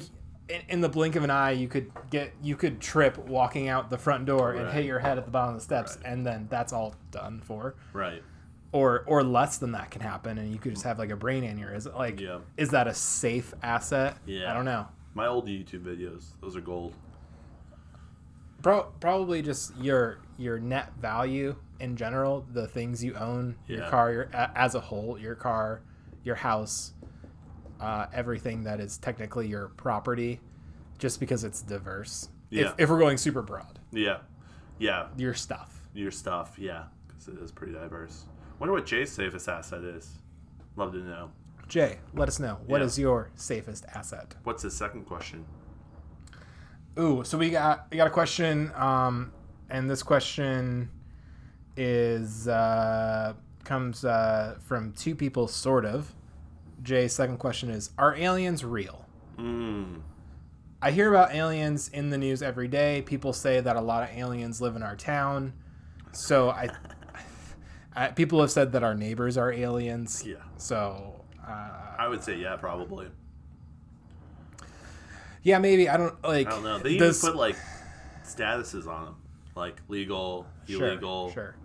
in, 0.50 0.62
in 0.70 0.82
the 0.82 0.90
blink 0.90 1.16
of 1.18 1.24
an 1.24 1.30
eye, 1.30 1.52
you 1.52 1.68
could 1.68 1.92
get 2.10 2.34
you 2.42 2.56
could 2.56 2.80
trip 2.80 3.18
walking 3.28 3.68
out 3.68 3.90
the 3.90 3.98
front 3.98 4.26
door 4.26 4.54
and 4.54 4.70
hit 4.72 4.86
your 4.86 5.00
head 5.00 5.18
at 5.18 5.26
the 5.26 5.32
bottom 5.32 5.56
of 5.56 5.60
the 5.60 5.64
steps, 5.66 5.98
Right. 5.98 6.14
and 6.14 6.26
then 6.26 6.48
that's 6.50 6.72
all 6.72 6.96
done 7.12 7.42
for. 7.44 7.76
Right. 7.94 8.24
Or 8.74 9.04
or 9.06 9.22
less 9.24 9.58
than 9.58 9.74
that 9.74 9.92
can 9.92 10.02
happen, 10.02 10.38
and 10.38 10.52
you 10.52 10.58
could 10.58 10.72
just 10.74 10.86
have 10.86 10.98
like 10.98 11.10
a 11.10 11.16
brain 11.18 11.44
aneurysm. 11.44 11.94
Like, 11.94 12.20
Yeah. 12.22 12.40
is 12.56 12.70
that 12.70 12.88
a 12.88 12.94
safe 12.94 13.54
asset? 13.62 14.18
Yeah. 14.26 14.50
I 14.50 14.54
don't 14.54 14.64
know. 14.66 14.88
My 15.14 15.28
old 15.28 15.48
YouTube 15.48 15.84
videos, 15.84 16.28
those 16.40 16.56
are 16.56 16.62
gold. 16.62 16.94
Pro- 18.62 18.92
probably 19.00 19.42
just 19.42 19.76
your 19.78 20.20
your 20.38 20.60
net 20.60 20.94
value 21.02 21.56
in 21.80 21.96
general, 21.96 22.46
the 22.54 22.68
things 22.68 23.04
you 23.04 23.16
own, 23.16 23.56
your 23.68 23.88
car, 23.90 24.12
your 24.12 24.30
as 24.34 24.76
a 24.76 24.80
whole, 24.80 25.18
your 25.18 25.36
car, 25.36 25.82
your 26.24 26.36
house, 26.36 26.94
uh, 27.80 28.06
everything 28.14 28.64
that 28.64 28.80
is 28.80 28.98
technically 29.00 29.48
your 29.48 29.70
property, 29.70 30.40
just 31.00 31.20
because 31.20 31.44
it's 31.44 31.62
diverse. 31.62 32.30
Yeah. 32.52 32.68
If, 32.68 32.74
if 32.82 32.90
we're 32.90 33.00
going 33.00 33.18
super 33.18 33.42
broad, 33.42 33.80
Yeah. 33.92 34.20
Yeah. 34.78 35.08
your 35.18 35.34
stuff. 35.34 35.82
Your 35.94 36.12
stuff, 36.12 36.58
yeah, 36.60 36.84
because 37.08 37.28
it 37.28 37.40
is 37.40 37.52
pretty 37.52 37.74
diverse. 37.74 38.26
Wonder 38.62 38.74
what 38.74 38.86
Jay's 38.86 39.12
safest 39.12 39.50
asset 39.50 39.84
is. 39.84 40.08
Love 40.76 40.92
to 40.92 41.00
know. 41.00 41.32
Jay, 41.68 41.98
let 42.14 42.28
us 42.28 42.40
know 42.40 42.60
what 42.68 42.80
Yeah. 42.80 42.86
is 42.86 43.00
your 43.00 43.32
safest 43.34 43.88
asset. 43.96 44.36
What's 44.44 44.62
the 44.62 44.70
second 44.70 45.06
question? 45.06 45.46
Ooh, 47.00 47.24
so 47.24 47.40
we 47.40 47.50
got 47.50 47.88
we 47.90 47.98
got 47.98 48.06
a 48.06 48.12
question, 48.12 48.72
um, 48.76 49.32
and 49.72 49.90
this 49.90 50.04
question 50.04 50.92
is 51.76 52.48
uh, 52.48 53.34
comes 53.64 54.06
uh, 54.06 54.60
from 54.62 54.94
two 54.94 55.16
people, 55.16 55.48
sort 55.48 55.84
of. 55.84 56.14
Jay's 56.84 57.14
second 57.16 57.40
question 57.40 57.72
is: 57.72 57.90
Are 57.98 58.14
aliens 58.14 58.64
real? 58.64 59.08
Mm. 59.40 60.02
I 60.84 60.92
hear 60.92 61.10
about 61.10 61.34
aliens 61.34 61.90
in 61.90 62.12
the 62.12 62.18
news 62.20 62.44
every 62.44 62.68
day. 62.68 63.02
People 63.02 63.34
say 63.34 63.60
that 63.60 63.76
a 63.76 63.82
lot 63.82 64.04
of 64.04 64.16
aliens 64.16 64.62
live 64.62 64.76
in 64.76 64.84
our 64.84 64.96
town. 64.96 65.54
So 66.12 66.50
I, 66.50 66.70
I 67.96 68.08
people 68.08 68.40
have 68.42 68.52
said 68.52 68.72
that 68.74 68.84
our 68.84 68.96
neighbors 68.96 69.38
are 69.38 69.52
aliens. 69.52 70.24
Yeah. 70.26 70.36
So 70.58 71.24
uh, 71.46 71.70
I 71.98 72.08
would 72.08 72.24
say 72.24 72.38
yeah, 72.38 72.56
probably. 72.56 73.08
yeah, 75.44 75.58
maybe 75.60 75.90
I 75.90 75.98
don't 75.98 76.22
like. 76.24 76.48
I 76.48 76.52
don't 76.52 76.64
know. 76.64 76.80
They 76.80 76.92
even 76.92 77.08
does- 77.08 77.22
put 77.22 77.36
like 77.36 77.56
statuses 78.24 78.88
on 78.88 79.06
them, 79.06 79.16
like 79.56 79.76
legal, 79.88 80.46
sure, 80.68 80.88
illegal, 80.88 81.32
Sure. 81.34 81.56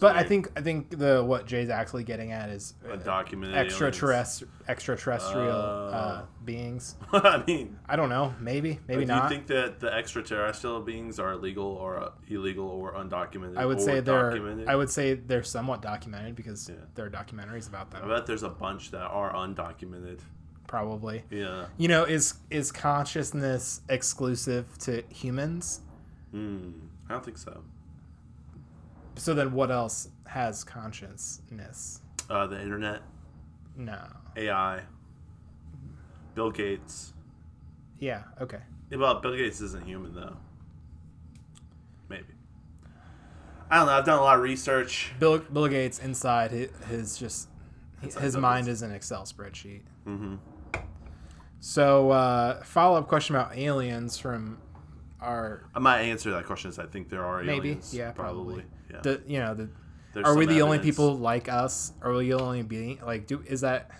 But 0.00 0.16
I 0.16 0.22
think 0.22 0.50
I 0.56 0.60
think 0.60 0.90
the 0.96 1.24
what 1.24 1.46
Jay's 1.46 1.68
actually 1.70 2.04
getting 2.04 2.32
at 2.32 2.50
is 2.50 2.74
uh, 2.84 2.96
undocumented. 2.96 3.54
extraterrestrial 3.54 4.52
extraterrestrial 4.68 5.50
Oh. 5.50 5.90
uh, 5.92 6.22
beings. 6.44 6.96
I 7.12 7.42
mean, 7.46 7.78
I 7.88 7.96
don't 7.96 8.08
know. 8.08 8.34
Maybe 8.40 8.78
maybe 8.86 9.02
do 9.02 9.06
not. 9.06 9.28
Do 9.28 9.34
you 9.34 9.40
think 9.40 9.48
that 9.48 9.80
the 9.80 9.92
extraterrestrial 9.92 10.80
beings 10.82 11.18
are 11.18 11.36
legal 11.36 11.66
or 11.66 11.98
uh, 11.98 12.10
illegal 12.28 12.66
or 12.68 12.94
undocumented? 12.94 13.56
I 13.58 13.66
would 13.66 13.80
say 13.80 14.00
they're 14.00 14.30
documented? 14.30 14.68
I 14.68 14.76
would 14.76 14.90
say 14.90 15.14
they're 15.14 15.42
somewhat 15.42 15.82
documented 15.82 16.36
because 16.36 16.68
Yeah. 16.68 16.76
there 16.94 17.06
are 17.06 17.10
documentaries 17.10 17.68
about 17.68 17.90
them. 17.90 18.02
I 18.04 18.08
bet 18.08 18.26
there's 18.26 18.42
a 18.44 18.48
bunch 18.50 18.90
that 18.92 19.02
are 19.06 19.32
undocumented. 19.32 20.20
Probably. 20.66 21.24
Yeah. 21.30 21.66
You 21.76 21.88
know, 21.88 22.04
is 22.04 22.34
is 22.50 22.70
consciousness 22.72 23.80
exclusive 23.88 24.66
to 24.80 25.02
humans? 25.08 25.80
Hmm. 26.30 26.70
I 27.08 27.14
don't 27.14 27.24
think 27.24 27.38
so. 27.38 27.62
So 29.18 29.34
then 29.34 29.52
what 29.52 29.70
else 29.70 30.08
has 30.26 30.64
consciousness? 30.64 32.00
Uh, 32.30 32.46
the 32.46 32.60
internet, 32.60 33.02
No. 33.76 33.98
AI, 34.36 34.82
Bill 36.34 36.50
Gates. 36.50 37.12
Yeah, 37.98 38.22
okay. 38.40 38.60
Well, 38.92 39.20
Bill 39.20 39.36
Gates 39.36 39.60
isn't 39.60 39.84
human 39.84 40.14
though. 40.14 40.36
Maybe. 42.08 42.24
I 43.70 43.76
don't 43.78 43.86
know. 43.86 43.92
I've 43.92 44.04
done 44.04 44.18
a 44.18 44.22
lot 44.22 44.36
of 44.36 44.42
research. 44.42 45.12
Bill 45.18 45.38
Bill 45.38 45.68
Gates 45.68 45.98
inside 45.98 46.50
his, 46.52 46.70
his 46.88 47.18
just 47.18 47.48
Inside 48.02 48.22
his 48.22 48.36
mind 48.36 48.68
is 48.68 48.82
an 48.82 48.92
Excel 48.92 49.24
spreadsheet. 49.24 49.82
Mm-hmm. 50.06 50.36
So 51.60 52.10
uh 52.10 52.62
follow 52.62 52.98
up 52.98 53.08
question 53.08 53.34
about 53.34 53.56
aliens 53.58 54.16
from 54.16 54.58
our 55.20 55.64
I 55.74 55.80
might 55.80 56.02
answer 56.02 56.30
that 56.30 56.46
question. 56.46 56.70
Is 56.70 56.78
I 56.78 56.86
think 56.86 57.08
there 57.10 57.24
are 57.24 57.40
aliens. 57.42 57.56
Maybe, 57.56 57.68
aliens. 57.70 57.94
yeah, 57.94 58.12
probably. 58.12 58.64
Yeah. 58.90 59.00
the 59.02 59.22
you 59.26 59.38
know 59.38 59.54
the 59.54 59.68
There's 60.14 60.26
are 60.26 60.36
we 60.36 60.46
the 60.46 60.62
only 60.62 60.78
people 60.78 61.16
like 61.16 61.48
us? 61.48 61.92
Are 62.02 62.12
we 62.12 62.28
the 62.30 62.34
only 62.34 62.62
being 62.62 62.98
like 63.04 63.26
do 63.26 63.42
is 63.46 63.60
that 63.62 63.90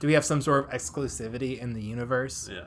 do 0.00 0.06
we 0.06 0.14
have 0.14 0.24
some 0.24 0.40
sort 0.40 0.64
of 0.64 0.70
exclusivity 0.70 1.58
in 1.58 1.74
the 1.74 1.82
universe? 1.82 2.48
Yeah. 2.52 2.64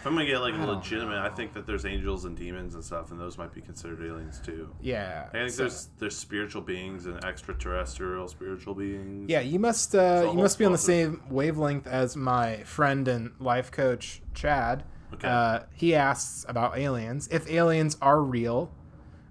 If 0.00 0.06
I'm 0.06 0.14
gonna 0.14 0.24
get 0.24 0.38
like 0.38 0.54
I 0.54 0.64
legitimate, 0.64 1.18
I 1.18 1.28
think 1.28 1.52
that 1.52 1.66
there's 1.66 1.84
angels 1.84 2.24
and 2.24 2.34
demons 2.34 2.74
and 2.74 2.82
stuff, 2.82 3.10
and 3.10 3.20
those 3.20 3.36
might 3.36 3.52
be 3.52 3.60
considered 3.60 4.00
aliens 4.02 4.40
too. 4.42 4.74
Yeah. 4.80 5.26
I 5.28 5.32
think 5.36 5.50
so- 5.50 5.62
there's 5.64 5.88
there's 5.98 6.16
spiritual 6.16 6.62
beings 6.62 7.04
and 7.04 7.22
extraterrestrial 7.22 8.26
spiritual 8.28 8.74
beings. 8.74 9.28
Yeah, 9.28 9.40
you 9.40 9.58
must 9.58 9.94
uh, 9.94 10.30
you 10.32 10.38
must 10.38 10.58
be 10.58 10.64
on 10.64 10.72
the 10.72 10.78
same 10.78 11.22
wavelength 11.28 11.86
as 11.86 12.16
my 12.16 12.62
friend 12.62 13.06
and 13.08 13.32
life 13.38 13.70
coach 13.70 14.22
Chad. 14.32 14.84
Okay. 15.12 15.28
Uh, 15.28 15.60
he 15.74 15.94
asks 15.94 16.46
about 16.48 16.78
aliens. 16.78 17.28
If 17.30 17.50
aliens 17.50 17.98
are 18.00 18.22
real, 18.22 18.70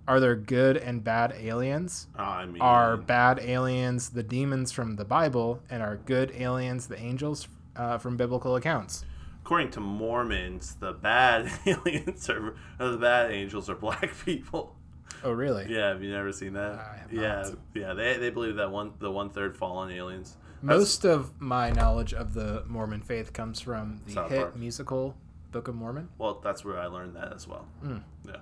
are 0.10 0.20
there 0.20 0.36
good 0.36 0.75
and 0.75 1.04
bad 1.04 1.34
aliens? 1.38 2.08
Uh, 2.18 2.24
I 2.24 2.46
mean, 2.46 2.62
Are 2.62 2.98
bad 2.98 3.39
aliens 3.39 4.10
the 4.10 4.24
demons 4.24 4.72
from 4.74 4.96
the 4.98 5.06
Bible, 5.06 5.62
and 5.70 5.82
are 5.82 5.96
good 5.98 6.32
aliens 6.36 6.88
the 6.88 7.00
angels 7.00 7.48
uh, 7.75 7.98
from 7.98 8.18
biblical 8.18 8.56
accounts? 8.58 9.06
according 9.42 9.72
to 9.72 9.80
Mormons, 9.80 10.75
the 10.80 10.92
bad 10.94 11.50
aliens 11.66 12.30
are 12.30 12.54
or 12.80 12.89
the 12.89 12.98
bad 12.98 13.32
angels 13.32 13.68
are 13.70 13.75
black 13.75 14.12
people. 14.25 14.75
Oh, 15.24 15.32
really? 15.32 15.66
Yeah, 15.68 15.89
have 15.89 16.04
you 16.04 16.12
never 16.12 16.32
seen 16.32 16.54
that? 16.54 17.08
Yeah, 17.12 17.50
yeah. 17.74 17.94
They, 17.94 18.18
they 18.18 18.30
believe 18.30 18.58
that 18.58 18.70
one 18.72 18.94
the 19.00 19.10
one 19.12 19.30
third 19.32 19.58
fallen 19.58 19.92
aliens. 19.92 20.38
That's- 20.62 20.80
Most 20.80 21.04
of 21.06 21.39
my 21.42 21.72
knowledge 21.72 22.13
of 22.13 22.34
the 22.36 22.63
Mormon 22.68 23.01
faith 23.01 23.34
comes 23.34 23.60
from 23.60 24.01
the 24.06 24.13
South 24.13 24.30
hit 24.30 24.39
Park. 24.42 24.56
musical 24.56 25.16
Book 25.51 25.68
of 25.68 25.74
Mormon. 25.75 26.10
well, 26.20 26.39
that's 26.44 26.63
where 26.63 26.78
I 26.78 26.86
learned 26.86 27.16
that 27.16 27.34
as 27.34 27.48
well. 27.48 27.66
Mm. 27.84 28.04
Yeah, 28.28 28.36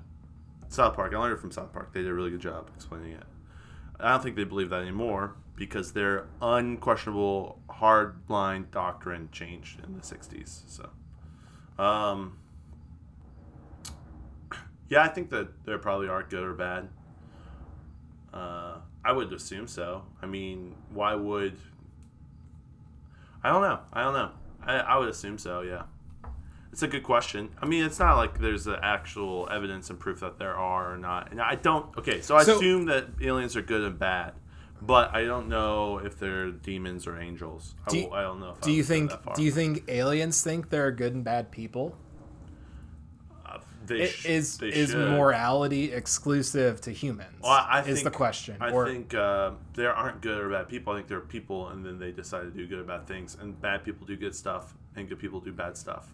South 0.69 0.95
Park. 0.95 1.13
I 1.13 1.17
learned 1.17 1.33
it 1.33 1.39
from 1.39 1.51
South 1.51 1.71
Park. 1.73 1.93
They 1.93 2.01
did 2.01 2.09
a 2.09 2.13
really 2.13 2.31
good 2.31 2.41
job 2.41 2.69
explaining 2.75 3.13
it. 3.13 3.23
I 3.99 4.11
don't 4.11 4.23
think 4.23 4.35
they 4.35 4.43
believe 4.43 4.69
that 4.69 4.81
anymore 4.81 5.35
because 5.55 5.93
their 5.93 6.27
unquestionable 6.41 7.61
hardline 7.67 8.69
doctrine 8.71 9.29
changed 9.31 9.79
in 9.83 9.95
the 9.95 10.01
'60s. 10.01 10.63
So, 10.67 10.89
um, 11.83 12.37
yeah, 14.89 15.03
I 15.03 15.07
think 15.07 15.29
that 15.31 15.65
there 15.65 15.77
probably 15.79 16.07
are 16.07 16.23
good 16.23 16.43
or 16.43 16.53
bad. 16.53 16.89
Uh, 18.33 18.77
I 19.03 19.11
would 19.13 19.33
assume 19.33 19.67
so. 19.67 20.03
I 20.21 20.25
mean, 20.27 20.75
why 20.93 21.15
would? 21.15 21.57
I 23.43 23.49
don't 23.49 23.61
know. 23.61 23.79
I 23.93 24.03
don't 24.03 24.13
know. 24.13 24.31
I, 24.61 24.75
I 24.75 24.97
would 24.97 25.09
assume 25.09 25.37
so. 25.37 25.61
Yeah, 25.61 25.83
it's 26.71 26.83
a 26.83 26.87
good 26.87 27.03
question. 27.03 27.49
I 27.61 27.65
mean, 27.65 27.83
it's 27.83 27.99
not 27.99 28.17
like 28.17 28.39
there's 28.39 28.65
the 28.65 28.79
actual 28.83 29.47
evidence 29.51 29.89
and 29.89 29.99
proof 29.99 30.19
that 30.19 30.37
there 30.37 30.55
are 30.55 30.93
or 30.93 30.97
not. 30.97 31.31
And 31.31 31.41
I 31.41 31.55
don't. 31.55 31.95
Okay, 31.97 32.21
so 32.21 32.35
I 32.35 32.43
So- 32.43 32.55
assume 32.57 32.85
that 32.85 33.05
aliens 33.21 33.55
are 33.55 33.61
good 33.61 33.81
and 33.83 33.97
bad, 33.97 34.33
but 34.81 35.13
I 35.15 35.23
don't 35.25 35.47
know 35.47 35.97
if 35.99 36.19
they're 36.19 36.51
demons 36.51 37.07
or 37.07 37.17
angels. 37.19 37.73
I, 37.87 37.89
Do 37.91 37.97
you- 37.99 38.11
I 38.11 38.21
don't 38.21 38.39
know. 38.39 38.51
If 38.51 38.61
Do 38.61 38.69
I 38.71 38.73
you 38.73 38.83
think 38.83 39.11
do 39.35 39.43
you 39.43 39.51
think 39.51 39.85
aliens 39.87 40.43
think 40.43 40.69
there 40.69 40.85
are 40.85 40.91
good 40.91 41.13
and 41.15 41.23
bad 41.23 41.51
people? 41.51 41.95
Uh, 43.45 43.59
they 43.85 44.01
It 44.01 44.09
sh- 44.09 44.25
is 44.25 44.57
they 44.57 44.67
is 44.69 44.91
should. 44.91 45.09
morality 45.11 45.91
exclusive 45.93 46.81
to 46.81 46.91
humans? 46.91 47.39
Well, 47.41 47.51
I 47.51 47.81
is 47.83 48.03
the 48.03 48.11
question. 48.11 48.57
I 48.59 48.71
or 48.71 48.85
think 48.87 49.13
uh, 49.13 49.51
there 49.73 49.93
aren't 49.93 50.21
good 50.21 50.37
or 50.37 50.49
bad 50.49 50.67
people. 50.67 50.93
I 50.93 50.97
think 50.97 51.07
there 51.07 51.17
are 51.17 51.21
people, 51.21 51.69
and 51.69 51.85
then 51.85 51.97
they 51.97 52.11
decide 52.11 52.41
to 52.41 52.51
do 52.51 52.67
good 52.67 52.79
or 52.79 52.83
bad 52.83 53.07
things, 53.07 53.37
and 53.39 53.59
bad 53.61 53.83
people 53.83 54.05
do 54.05 54.17
good 54.17 54.35
stuff, 54.35 54.75
and 54.95 55.07
good 55.07 55.19
people 55.19 55.39
do 55.39 55.53
bad 55.53 55.77
stuff. 55.77 56.13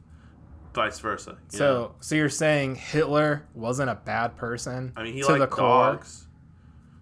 Vice 0.73 0.99
versa. 0.99 1.37
so 1.49 1.59
know? 1.59 1.95
so 1.99 2.15
you're 2.15 2.29
saying 2.29 2.75
Hitler 2.75 3.45
wasn't 3.53 3.89
a 3.89 3.95
bad 3.95 4.35
person? 4.35 4.91
I 4.95 5.03
mean, 5.03 5.13
he 5.13 5.21
to 5.21 5.31
liked 5.37 5.55
dogs. 5.55 6.27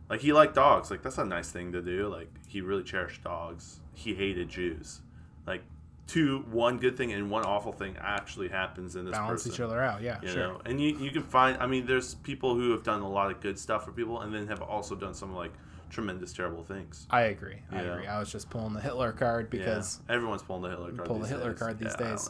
Like 0.10 0.20
he 0.20 0.34
liked 0.34 0.56
dogs. 0.56 0.92
Like 0.92 1.02
that's 1.02 1.18
a 1.18 1.26
nice 1.26 1.50
thing 1.52 1.72
to 1.72 1.82
do. 1.82 2.08
Like 2.10 2.30
he 2.48 2.62
really 2.62 2.84
cherished 2.84 3.24
dogs. 3.24 3.80
He 3.94 4.14
hated 4.14 4.50
Jews. 4.50 5.02
Like 5.48 5.64
two, 6.08 6.40
one 6.52 6.78
good 6.78 6.98
thing 6.98 7.14
and 7.14 7.32
one 7.32 7.44
awful 7.46 7.72
thing 7.72 7.96
actually 8.00 8.50
happens 8.50 8.96
in 8.98 9.06
this 9.06 9.16
balance 9.16 9.44
person. 9.44 9.54
each 9.54 9.60
other 9.62 9.82
out. 9.82 10.02
Yeah, 10.02 10.20
You 10.22 10.28
sure. 10.28 10.48
know, 10.48 10.62
and 10.66 10.82
you, 10.82 10.98
you 10.98 11.12
can 11.12 11.24
find. 11.24 11.58
I 11.62 11.68
mean, 11.68 11.86
there's 11.86 12.16
people 12.16 12.56
who 12.56 12.72
have 12.72 12.84
done 12.84 13.02
a 13.02 13.10
lot 13.10 13.32
of 13.32 13.40
good 13.40 13.58
stuff 13.58 13.86
for 13.86 13.92
people, 13.94 14.20
and 14.22 14.34
then 14.34 14.48
have 14.48 14.62
also 14.62 14.96
done 14.96 15.14
some 15.14 15.34
like 15.34 15.54
tremendous 15.90 16.34
terrible 16.34 16.64
things. 16.64 17.08
I 17.10 17.24
agree. 17.24 17.62
I 17.72 17.82
agree. 17.82 18.08
I 18.08 18.20
was 18.20 18.32
just 18.32 18.50
pulling 18.50 18.74
the 18.74 18.82
Hitler 18.82 19.14
card 19.14 19.50
because 19.50 20.00
yeah. 20.10 20.16
everyone's 20.16 20.42
pulling 20.44 20.64
the 20.64 20.70
Hitler 20.70 20.92
card. 20.92 21.06
pull 21.06 21.16
the 21.18 21.24
these 21.24 21.30
Hitler 21.30 21.52
days. 21.52 21.60
card 21.60 21.80
these 21.80 21.96
Yeah, 22.00 22.10
days. 22.10 22.30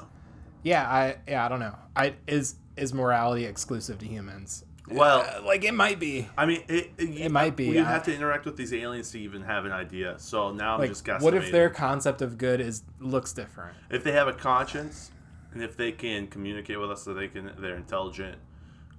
Yeah, 0.63 0.87
I 0.89 1.17
yeah 1.27 1.45
I 1.45 1.49
don't 1.49 1.59
know. 1.59 1.75
I 1.95 2.15
is 2.27 2.55
is 2.77 2.93
morality 2.93 3.45
exclusive 3.45 3.99
to 3.99 4.05
humans? 4.05 4.63
Well- 4.89 5.21
Uh, 5.21 5.45
like 5.45 5.63
it 5.63 5.73
might 5.73 5.99
be. 5.99 6.27
I 6.37 6.45
mean, 6.45 6.63
it, 6.67 6.91
it, 6.97 7.09
It 7.25 7.31
might 7.31 7.55
be, 7.55 7.65
You 7.65 7.83
have 7.83 8.03
to 8.03 8.13
interact 8.15 8.45
with 8.45 8.57
these 8.57 8.73
aliens 8.73 9.11
to 9.11 9.19
even 9.19 9.41
have 9.43 9.65
an 9.65 9.71
idea. 9.71 10.15
So 10.17 10.51
now 10.51 10.77
I'm 10.77 10.87
just 10.87 11.05
guessing. 11.05 11.23
what 11.23 11.33
if 11.33 11.51
their 11.51 11.69
concept 11.69 12.21
of 12.21 12.37
good 12.37 12.59
is 12.59 12.83
looks 12.99 13.31
different? 13.33 13.75
if 13.89 14.03
they 14.03 14.11
have 14.13 14.27
a 14.27 14.33
conscience 14.33 15.11
and 15.53 15.61
if 15.61 15.75
they 15.77 15.91
can 15.91 16.27
communicate 16.27 16.79
with 16.79 16.89
us 16.91 17.03
so 17.03 17.13
they 17.13 17.27
can 17.27 17.51
they're 17.59 17.75
intelligent 17.75 18.37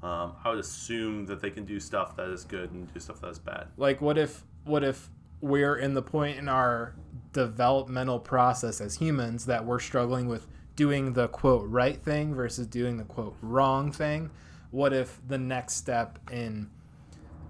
um, 0.03 0.35
i 0.45 0.51
would 0.51 0.59
assume 0.59 1.25
that 1.25 1.41
they 1.41 1.49
can 1.49 1.65
do 1.65 1.81
stuff 1.81 2.15
that 2.17 2.29
is 2.29 2.45
good 2.45 2.71
and 2.73 2.93
do 2.93 3.01
stuff 3.01 3.21
that 3.23 3.29
is 3.31 3.39
bad 3.39 3.69
Like 3.79 4.03
what 4.03 4.19
if 4.19 4.45
what 4.65 4.85
if 4.85 5.09
we're 5.41 5.77
in 5.77 5.95
the 5.95 6.03
point 6.03 6.39
in 6.39 6.49
our 6.51 6.95
developmental 7.33 8.21
process 8.21 8.81
as 8.83 8.97
humans 8.97 9.47
that 9.47 9.65
we're 9.65 9.79
struggling 9.81 10.29
with 10.29 10.47
doing 10.83 11.13
the 11.13 11.29
quote 11.29 11.69
right 11.69 12.03
thing 12.03 12.35
versus 12.35 12.67
doing 12.67 12.97
the 12.97 13.05
quote 13.05 13.37
wrong 13.41 13.93
thing? 13.93 14.31
What 14.73 14.93
if 14.93 15.21
the 15.29 15.39
next 15.39 15.75
step 15.75 16.19
in 16.31 16.69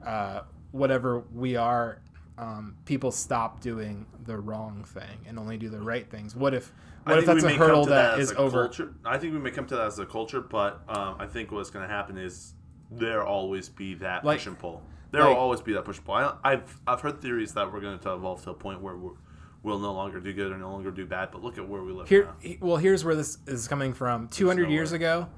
uh, 0.04 0.42
whatever 0.72 1.20
we 1.32 1.56
are, 1.56 2.02
um, 2.36 2.76
people 2.84 3.10
stop 3.10 3.60
doing 3.60 4.04
the 4.26 4.36
wrong 4.36 4.84
thing 4.84 5.24
and 5.26 5.38
only 5.38 5.56
do 5.56 5.70
the 5.70 5.80
right 5.80 6.10
things? 6.10 6.36
What 6.36 6.52
if 6.52 6.72
what 7.04 7.18
if 7.18 7.24
that's 7.26 7.42
a 7.42 7.54
hurdle 7.54 7.86
that 7.86 8.18
as 8.20 8.32
a 8.32 8.36
over? 8.36 8.64
culture. 8.64 8.94
i 9.04 9.18
think 9.18 9.32
we 9.32 9.40
may 9.40 9.50
come 9.50 9.66
to 9.66 9.74
that 9.74 9.86
as 9.86 9.98
a 9.98 10.06
culture 10.06 10.40
but 10.40 10.82
um, 10.88 11.16
i 11.18 11.26
think 11.26 11.50
what's 11.50 11.68
going 11.68 11.84
to 11.86 11.92
happen 11.92 12.16
is 12.16 12.54
there 12.92 13.24
always 13.26 13.68
be 13.68 13.94
that 13.94 14.24
Like- 14.24 14.38
push 14.38 14.46
and 14.46 14.56
pull 14.56 14.82
there 15.10 15.24
will 15.26 15.34
always 15.34 15.60
be 15.60 15.72
that 15.72 15.84
push 15.84 15.96
and 15.96 16.06
pull 16.06 16.14
I, 16.14 16.36
i've 16.44 16.80
i've 16.86 17.00
heard 17.00 17.20
theories 17.20 17.54
that 17.54 17.72
we're 17.72 17.80
going 17.80 17.98
to 17.98 18.12
evolve 18.12 18.44
to 18.44 18.50
a 18.50 18.54
point 18.54 18.80
where 18.80 18.96
we're, 18.96 19.14
we'll 19.62 19.78
no 19.78 19.92
longer 19.92 20.20
do 20.20 20.32
good 20.32 20.50
or 20.52 20.58
no 20.58 20.70
longer 20.72 20.90
do 20.90 21.06
bad 21.06 21.30
but 21.32 21.42
look 21.42 21.56
at 21.58 21.68
where 21.68 21.82
we 21.82 21.92
live 21.92 22.08
Here, 22.08 22.28
now. 22.42 22.54
well, 22.60 22.76
here's 22.76 23.04
where 23.04 23.14
this 23.14 23.38
is 23.46 23.68
coming 23.68 23.92
from. 23.94 24.28
200 24.28 24.64
no 24.64 24.68
years 24.70 24.90
way. 24.92 24.96
ago, 24.96 25.28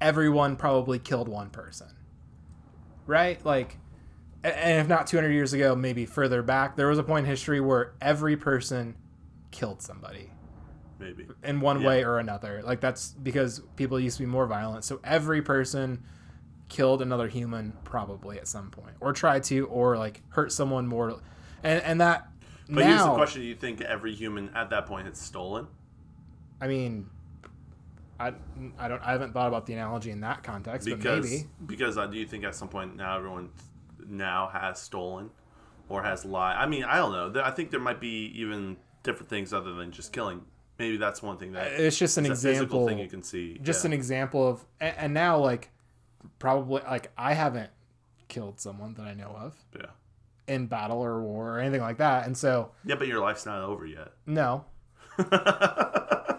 everyone 0.00 0.56
probably 0.56 0.98
killed 0.98 1.28
one 1.28 1.50
person. 1.50 1.88
Right? 3.06 3.44
Like, 3.44 3.78
and 4.44 4.80
if 4.80 4.88
not 4.88 5.06
200 5.06 5.30
years 5.30 5.52
ago, 5.52 5.74
maybe 5.74 6.06
further 6.06 6.42
back, 6.42 6.76
there 6.76 6.88
was 6.88 6.98
a 6.98 7.02
point 7.02 7.24
in 7.26 7.30
history 7.30 7.60
where 7.60 7.92
every 8.00 8.36
person 8.36 8.96
killed 9.50 9.82
somebody 9.82 10.30
Maybe. 10.98 11.26
in 11.42 11.60
one 11.60 11.80
Yeah. 11.80 11.88
way 11.88 12.04
or 12.04 12.18
another. 12.18 12.62
Like 12.64 12.80
that's 12.80 13.10
because 13.12 13.60
people 13.76 13.98
used 13.98 14.16
to 14.18 14.22
be 14.22 14.26
more 14.30 14.46
violent. 14.46 14.84
So 14.84 15.00
every 15.02 15.42
person 15.42 16.04
killed 16.68 17.02
another 17.02 17.26
human 17.28 17.72
probably 17.84 18.38
at 18.38 18.46
some 18.46 18.70
point, 18.70 18.94
or 19.00 19.12
tried 19.12 19.42
to, 19.44 19.66
or 19.66 19.98
like 19.98 20.22
hurt 20.30 20.52
someone 20.52 20.86
more. 20.86 21.20
And 21.64 21.82
and 21.82 22.00
that 22.00 22.29
But 22.70 22.84
here's 22.84 23.02
the 23.02 23.14
question: 23.14 23.42
Do 23.42 23.46
you 23.48 23.54
think 23.54 23.80
every 23.80 24.14
human 24.14 24.50
at 24.54 24.70
that 24.70 24.86
point 24.86 25.06
had 25.06 25.16
stolen? 25.16 25.66
I 26.60 26.68
mean, 26.68 27.08
I 28.18 28.32
I 28.78 28.88
don't 28.88 29.02
I 29.02 29.12
haven't 29.12 29.32
thought 29.32 29.48
about 29.48 29.66
the 29.66 29.72
analogy 29.74 30.10
in 30.10 30.20
that 30.20 30.42
context, 30.42 30.88
but 30.88 30.98
Because 30.98 31.30
maybe. 31.30 31.46
because 31.66 31.96
uh, 31.98 32.06
do 32.06 32.18
you 32.18 32.26
think 32.26 32.44
at 32.44 32.54
some 32.54 32.68
point 32.68 32.96
now 32.96 33.16
everyone 33.16 33.50
now 34.06 34.48
has 34.52 34.80
stolen 34.80 35.30
or 35.88 36.02
has 36.02 36.24
lied? 36.24 36.56
I 36.58 36.66
mean, 36.66 36.84
I 36.84 36.96
don't 36.96 37.12
know. 37.34 37.42
I 37.42 37.50
think 37.50 37.70
there 37.70 37.80
might 37.80 38.00
be 38.00 38.26
even 38.36 38.76
different 39.02 39.28
things 39.30 39.52
other 39.52 39.72
than 39.72 39.90
just 39.90 40.12
killing. 40.12 40.42
Maybe 40.78 40.96
that's 40.96 41.22
one 41.22 41.36
thing 41.36 41.52
that 41.52 41.72
It's 41.72 41.98
just 41.98 42.16
an 42.16 42.24
is 42.26 42.42
a 42.44 42.48
physical 42.48 42.64
example. 42.64 42.88
thing 42.88 42.98
you 42.98 43.08
can 43.08 43.22
see. 43.22 43.58
just 43.62 43.84
yeah. 43.84 43.88
an 43.88 43.92
example 43.92 44.48
of 44.48 44.64
and 44.80 45.12
now 45.12 45.38
like 45.38 45.70
probably 46.38 46.82
like 46.82 47.10
i 47.18 47.32
haven't 47.34 47.70
killed 48.28 48.60
someone 48.60 48.92
that 48.94 49.02
i 49.06 49.14
know 49.14 49.34
of 49.38 49.54
yeah. 49.74 49.86
In 50.50 50.66
battle 50.66 50.98
or 50.98 51.20
war 51.22 51.56
or 51.56 51.58
anything 51.60 51.80
like 51.80 51.98
that 51.98 52.26
and 52.26 52.36
so 52.36 52.72
Yeah, 52.84 52.96
but 52.96 53.06
your 53.08 53.20
life's 53.20 53.46
not 53.46 53.62
over 53.62 53.86
yet. 53.86 54.08
no 54.26 54.64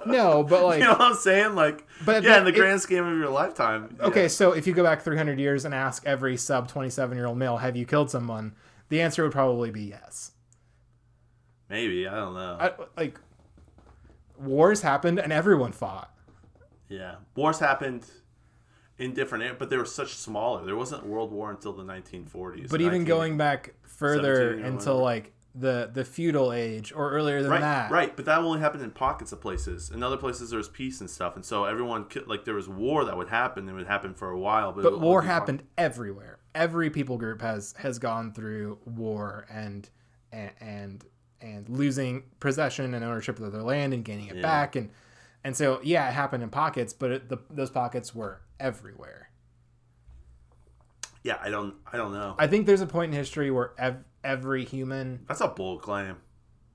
no 0.06 0.44
but 0.44 0.64
like 0.64 0.80
you 0.80 0.86
know 0.86 0.92
what 0.94 1.02
I'm 1.02 1.14
saying? 1.16 1.56
Like, 1.56 1.88
But 2.06 2.24
yeah, 2.24 2.40
in 2.40 2.44
the 2.46 2.50
it- 2.52 2.56
grand 2.56 2.82
scheme 2.82 3.06
of 3.06 3.18
your 3.18 3.30
lifetime. 3.30 3.96
yeah. 4.00 4.06
okay 4.08 4.28
so 4.28 4.52
if 4.54 4.68
you 4.68 4.74
go 4.74 4.84
back 4.84 5.02
300 5.02 5.40
years 5.40 5.66
and 5.66 5.74
ask 5.74 6.06
every 6.06 6.38
sub 6.38 6.68
27 6.68 7.18
year 7.18 7.28
old 7.28 7.38
male 7.38 7.58
have 7.58 7.76
you 7.76 7.86
killed 7.86 8.10
someone 8.10 8.56
the 8.90 9.02
answer 9.02 9.24
would 9.24 9.32
probably 9.32 9.72
be 9.72 9.84
yes 9.84 10.32
maybe 11.70 12.08
I 12.08 12.16
don't 12.16 12.34
know. 12.34 12.58
I, 12.60 12.72
like 12.98 13.20
wars 14.40 14.82
happened 14.82 15.20
and 15.20 15.32
everyone 15.32 15.72
fought 15.72 16.10
yeah, 16.90 17.16
wars 17.36 17.60
happened 17.60 18.06
in 18.98 19.14
different, 19.14 19.58
but 19.58 19.70
they 19.70 19.78
were 19.78 19.86
such 19.86 20.14
smaller. 20.14 20.66
There 20.66 20.76
wasn't 20.76 21.06
World 21.08 21.32
War 21.32 21.50
until 21.50 21.72
the 21.72 21.84
1940s. 21.84 22.70
but 22.70 22.82
even 22.82 23.00
19 23.00 23.06
going 23.06 23.38
back 23.38 23.74
further 24.02 24.52
until 24.54 24.96
whatever. 24.96 24.96
like 25.04 25.34
the 25.54 25.90
the 25.94 26.06
feudal 26.06 26.54
age 26.54 26.94
or 26.94 27.12
earlier 27.12 27.42
than 27.42 27.52
right, 27.52 27.62
that 27.62 27.92
right, 27.92 28.16
but 28.16 28.26
that 28.26 28.40
only 28.40 28.60
happened 28.60 28.84
in 28.84 28.92
pockets 28.92 29.32
of 29.32 29.42
places. 29.42 29.90
In 29.90 30.02
other 30.04 30.18
places, 30.18 30.50
there 30.50 30.58
was 30.58 30.70
peace 30.70 31.02
and 31.02 31.10
stuff, 31.10 31.36
and 31.36 31.44
so 31.46 31.66
everyone 31.66 32.06
like 32.26 32.46
there 32.46 32.56
was 32.56 32.70
war 32.70 33.04
that 33.06 33.18
would 33.18 33.30
happen. 33.30 33.68
It 33.68 33.74
would 33.74 33.88
happen 33.88 34.14
for 34.14 34.30
a 34.30 34.40
while, 34.40 34.72
but, 34.72 34.84
but 34.84 35.00
war 35.00 35.22
happened 35.24 35.64
everywhere 35.78 36.40
every 36.54 36.90
people 36.90 37.18
group 37.18 37.42
has 37.42 37.74
has 37.78 38.00
gone 38.00 38.34
through 38.34 38.78
war 38.86 39.46
and 39.50 39.90
and 40.32 40.52
and, 40.60 41.06
and 41.42 41.70
losing 41.70 42.24
possession 42.40 42.94
and 42.94 43.04
ownership 43.06 43.40
of 43.40 43.52
their 43.52 43.64
land 43.64 43.94
and 43.94 44.04
gaining 44.04 44.28
it 44.28 44.36
Yeah. 44.36 44.42
back 44.42 44.76
and 44.76 44.90
and 45.44 45.56
so 45.56 45.80
yeah 45.84 46.10
it 46.10 46.14
happened 46.14 46.44
in 46.44 46.50
pockets 46.50 46.94
but 46.94 47.12
it, 47.12 47.30
the, 47.30 47.38
those 47.50 47.70
pockets 47.70 48.14
were 48.14 48.42
everywhere 48.60 49.30
Yeah, 51.24 51.38
I 51.42 51.50
don't, 51.50 51.76
I 51.92 51.98
don't 51.98 52.14
know. 52.14 52.36
i 52.40 52.48
think 52.48 52.66
there's 52.66 52.82
a 52.82 52.88
point 52.88 53.12
in 53.14 53.18
history 53.18 53.52
where 53.52 53.74
ev- 53.78 54.04
every 54.24 54.66
human 54.66 55.24
That's 55.28 55.42
a 55.42 55.48
bold 55.48 55.82
claim. 55.82 56.18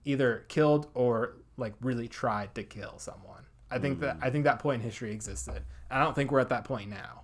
either 0.05 0.45
killed 0.49 0.89
or 0.95 1.37
like 1.57 1.75
really 1.81 2.09
tried 2.09 2.55
to 2.57 2.63
kill 2.63 2.99
someone 2.99 3.45
i 3.71 3.79
think 3.79 4.01
that 4.01 4.17
hmm. 4.17 4.25
i 4.25 4.31
think 4.31 4.45
that 4.45 4.59
point 4.59 4.77
in 4.83 4.85
history 4.89 5.13
existed 5.13 5.63
i 5.91 6.03
don't 6.03 6.15
think 6.15 6.31
we're 6.31 6.41
at 6.41 6.51
that 6.51 6.65
point 6.65 6.91
now 6.91 7.23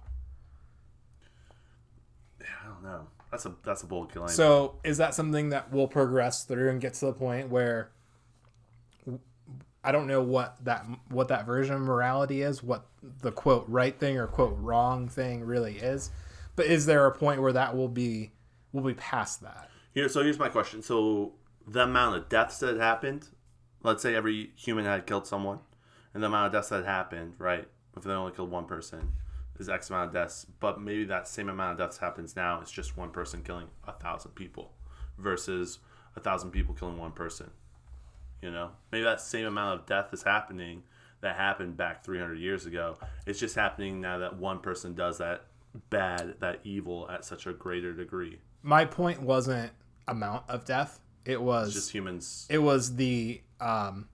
Yeah, 2.40 2.46
I 2.64 2.66
don't 2.68 2.82
know. 2.82 3.06
That's 3.30 3.46
a 3.46 3.54
that's 3.64 3.82
a 3.82 3.86
bold 3.86 4.12
claim. 4.12 4.28
So 4.28 4.78
is 4.84 4.98
that 4.98 5.14
something 5.14 5.50
that 5.50 5.72
will 5.72 5.88
progress 5.88 6.44
through 6.44 6.68
and 6.70 6.80
get 6.80 6.94
to 6.94 7.06
the 7.06 7.12
point 7.14 7.48
where 7.48 7.90
I 9.84 9.90
don't 9.90 10.06
know 10.06 10.22
what 10.22 10.62
that 10.64 10.84
what 11.08 11.28
that 11.28 11.46
version 11.46 11.74
of 11.74 11.80
morality 11.80 12.42
is, 12.42 12.62
what 12.62 12.86
the 13.22 13.32
quote 13.32 13.64
right 13.68 13.98
thing 13.98 14.18
or 14.18 14.26
quote 14.26 14.56
wrong 14.58 15.08
thing 15.08 15.44
really 15.44 15.78
is, 15.78 16.10
but 16.56 16.66
is 16.66 16.86
there 16.86 17.06
a 17.06 17.12
point 17.12 17.40
where 17.40 17.52
that 17.52 17.76
will 17.76 17.88
be 17.88 18.32
will 18.72 18.82
be 18.82 18.94
past 18.94 19.42
that? 19.42 19.68
Here, 19.92 20.08
so 20.08 20.22
here's 20.22 20.38
my 20.38 20.48
question. 20.48 20.82
So 20.82 21.34
the 21.66 21.82
amount 21.82 22.16
of 22.16 22.28
deaths 22.28 22.58
that 22.58 22.76
happened, 22.78 23.28
let's 23.82 24.02
say 24.02 24.14
every 24.14 24.52
human 24.56 24.84
had 24.84 25.06
killed 25.06 25.26
someone, 25.26 25.60
and 26.14 26.22
the 26.22 26.26
amount 26.26 26.46
of 26.46 26.52
deaths 26.52 26.70
that 26.70 26.84
happened, 26.84 27.34
right? 27.38 27.68
If 27.96 28.04
they 28.04 28.12
only 28.12 28.32
killed 28.32 28.50
one 28.50 28.64
person, 28.64 29.12
is 29.58 29.68
X 29.68 29.90
amount 29.90 30.08
of 30.08 30.14
deaths. 30.14 30.46
But 30.60 30.80
maybe 30.80 31.04
that 31.04 31.28
same 31.28 31.48
amount 31.48 31.72
of 31.72 31.78
deaths 31.78 31.98
happens 31.98 32.36
now. 32.36 32.60
It's 32.60 32.72
just 32.72 32.96
one 32.96 33.10
person 33.10 33.42
killing 33.42 33.68
a 33.86 33.92
thousand 33.92 34.32
people, 34.32 34.72
versus 35.18 35.78
a 36.16 36.20
thousand 36.20 36.50
people 36.50 36.74
killing 36.74 36.98
one 36.98 37.12
person. 37.12 37.50
You 38.40 38.50
know, 38.50 38.70
maybe 38.90 39.04
that 39.04 39.20
same 39.20 39.46
amount 39.46 39.80
of 39.80 39.86
death 39.86 40.12
is 40.12 40.22
happening 40.22 40.82
that 41.20 41.36
happened 41.36 41.76
back 41.76 42.04
300 42.04 42.38
years 42.38 42.66
ago. 42.66 42.98
It's 43.26 43.38
just 43.38 43.54
happening 43.54 44.00
now 44.00 44.18
that 44.18 44.36
one 44.36 44.58
person 44.58 44.94
does 44.94 45.18
that 45.18 45.44
bad, 45.90 46.34
that 46.40 46.60
evil 46.64 47.08
at 47.10 47.24
such 47.24 47.46
a 47.46 47.52
greater 47.52 47.92
degree. 47.92 48.38
My 48.62 48.84
point 48.84 49.22
wasn't 49.22 49.72
amount 50.08 50.48
of 50.48 50.64
death; 50.64 51.00
it 51.24 51.40
was 51.40 51.72
Just 51.74 51.90
humans. 51.92 52.46
it 52.50 52.58
was 52.58 52.96
the 52.96 53.40
um 53.60 54.08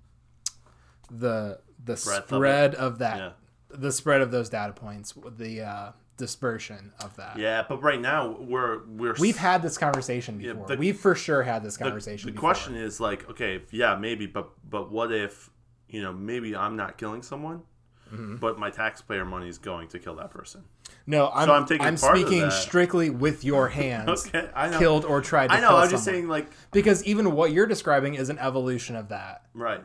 the 1.10 1.60
the 1.84 1.94
Breadth 2.04 2.08
of 2.32 2.36
spread 2.38 2.74
of, 2.74 2.98
that 2.98 3.16
Yeah. 3.18 3.30
the 3.70 3.92
spread 3.92 4.20
of 4.20 4.30
those 4.30 4.48
data 4.48 4.72
points, 4.72 5.14
the 5.36 5.62
uh, 5.62 5.92
dispersion 6.16 6.92
of 7.00 7.16
that. 7.16 7.38
Yeah, 7.38 7.64
but 7.68 7.82
right 7.82 8.00
now 8.00 8.36
we're 8.40 8.84
we're 8.86 9.14
We've 9.18 9.36
had 9.36 9.62
this 9.62 9.78
conversation 9.78 10.40
Yeah, 10.40 10.52
before. 10.52 10.66
the- 10.68 10.76
We've 10.76 10.98
for 10.98 11.14
sure 11.14 11.42
had 11.44 11.62
this 11.62 11.76
the, 11.76 11.84
conversation. 11.84 12.26
the 12.26 12.32
before. 12.32 12.50
question 12.50 12.74
is 12.74 13.00
like, 13.00 13.28
okay, 13.30 13.62
yeah, 13.70 13.94
maybe, 13.96 14.26
but 14.26 14.50
but 14.68 14.90
what 14.90 15.12
if 15.12 15.50
you 15.88 16.02
know 16.02 16.12
maybe 16.12 16.54
I'm 16.56 16.76
not 16.76 16.98
killing 16.98 17.22
someone, 17.22 17.62
Mm-hmm. 18.12 18.36
but 18.36 18.58
my 18.58 18.70
taxpayer 18.70 19.24
money 19.26 19.48
is 19.48 19.58
going 19.58 19.86
to 19.88 19.98
kill 19.98 20.16
that 20.16 20.30
person. 20.30 20.64
No, 21.08 21.30
I'm, 21.34 21.46
So 21.46 21.54
I'm 21.54 21.66
taking 21.66 21.86
I'm 21.86 21.96
speaking 21.96 22.50
strictly 22.50 23.08
with 23.08 23.42
your 23.42 23.68
hands. 23.68 24.26
Okay, 24.34 24.48
I 24.54 24.68
know. 24.68 24.78
Killed 24.78 25.04
or 25.06 25.22
tried 25.22 25.46
to 25.48 25.56
kill. 25.56 25.64
I 25.64 25.68
know. 25.68 25.76
I'm 25.78 25.88
just 25.88 26.04
saying, 26.04 26.28
like, 26.28 26.48
because 26.70 27.02
even 27.04 27.32
what 27.32 27.50
you're 27.50 27.66
describing 27.66 28.14
is 28.14 28.28
an 28.28 28.38
evolution 28.38 28.94
of 28.94 29.08
that. 29.08 29.42
right, 29.54 29.80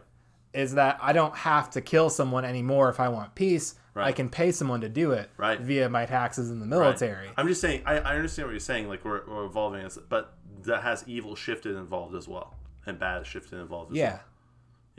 Is 0.54 0.76
that 0.76 1.00
I 1.02 1.14
don't 1.14 1.34
have 1.36 1.70
to 1.72 1.82
kill 1.82 2.10
someone 2.10 2.44
anymore 2.44 2.90
if 2.90 3.00
I 3.00 3.08
want 3.10 3.36
peace. 3.36 3.76
Right. 3.94 4.08
I 4.08 4.12
can 4.12 4.28
pay 4.28 4.52
someone 4.52 4.82
to 4.82 4.90
do 4.90 5.12
it 5.12 5.30
Right. 5.38 5.60
via 5.60 5.88
my 5.88 6.06
taxes 6.08 6.50
in 6.50 6.60
the 6.60 6.66
right. 6.66 6.84
military. 6.84 7.30
I'm 7.38 7.48
just 7.48 7.62
saying. 7.62 7.84
I, 7.86 8.00
I 8.00 8.16
understand 8.16 8.48
what 8.48 8.52
you're 8.54 8.60
saying. 8.60 8.90
Like 8.90 9.06
we're, 9.06 9.22
we're 9.28 9.46
evolving, 9.46 9.82
as, 9.86 9.98
but 10.10 10.34
that 10.64 10.82
has 10.84 11.04
evil 11.08 11.36
shifted 11.36 11.76
involved 11.78 12.16
as 12.16 12.28
well, 12.28 12.56
and 12.86 12.98
bad 13.00 13.26
shifted 13.26 13.60
involved 13.60 13.92
as 13.92 13.98
Yeah, 13.98 14.10
well. 14.12 14.22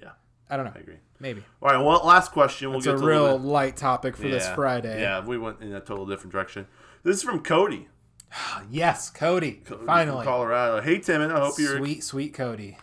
Yeah, 0.00 0.10
I 0.48 0.56
don't 0.56 0.64
know. 0.66 0.72
I 0.74 0.78
agree. 0.78 0.98
Maybe 1.20 1.42
All 1.62 1.70
right. 1.70 1.83
Well, 1.83 2.05
last 2.05 2.33
question. 2.33 2.70
We'll 2.70 2.79
it's 2.79 2.87
get 2.87 2.96
a 2.96 2.98
real 2.98 3.38
light 3.38 3.77
topic 3.77 4.16
for 4.16 4.29
this 4.29 4.48
Friday. 4.50 5.00
Yeah, 5.00 5.24
we 5.24 5.38
went 5.38 5.61
in 5.61 5.72
a 5.72 5.81
total 5.81 6.07
different 6.07 6.33
direction. 6.33 6.66
This 7.03 7.16
is 7.16 7.22
from 7.22 7.40
Cody. 7.42 7.88
Yes, 8.70 9.11
Cody. 9.11 9.62
Cody 9.64 9.87
Finally, 9.87 10.24
Colorado. 10.24 10.81
Hey 10.81 10.98
Timon, 10.98 11.31
I 11.31 11.38
hope 11.40 11.59
you're 11.59 11.79
sweet, 11.79 12.03
sweet 12.03 12.35
Cody. 12.35 12.79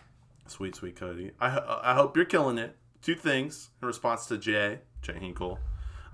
sweet, 0.46 0.74
sweet 0.74 0.96
Cody. 0.96 1.32
I 1.40 1.80
I 1.82 1.94
hope 1.94 2.16
you're 2.16 2.24
killing 2.24 2.56
it. 2.58 2.76
Two 3.02 3.14
things 3.14 3.68
in 3.80 3.86
response 3.86 4.26
to 4.26 4.38
Jay 4.38 4.80
Jay 5.02 5.18
Hinkle. 5.18 5.58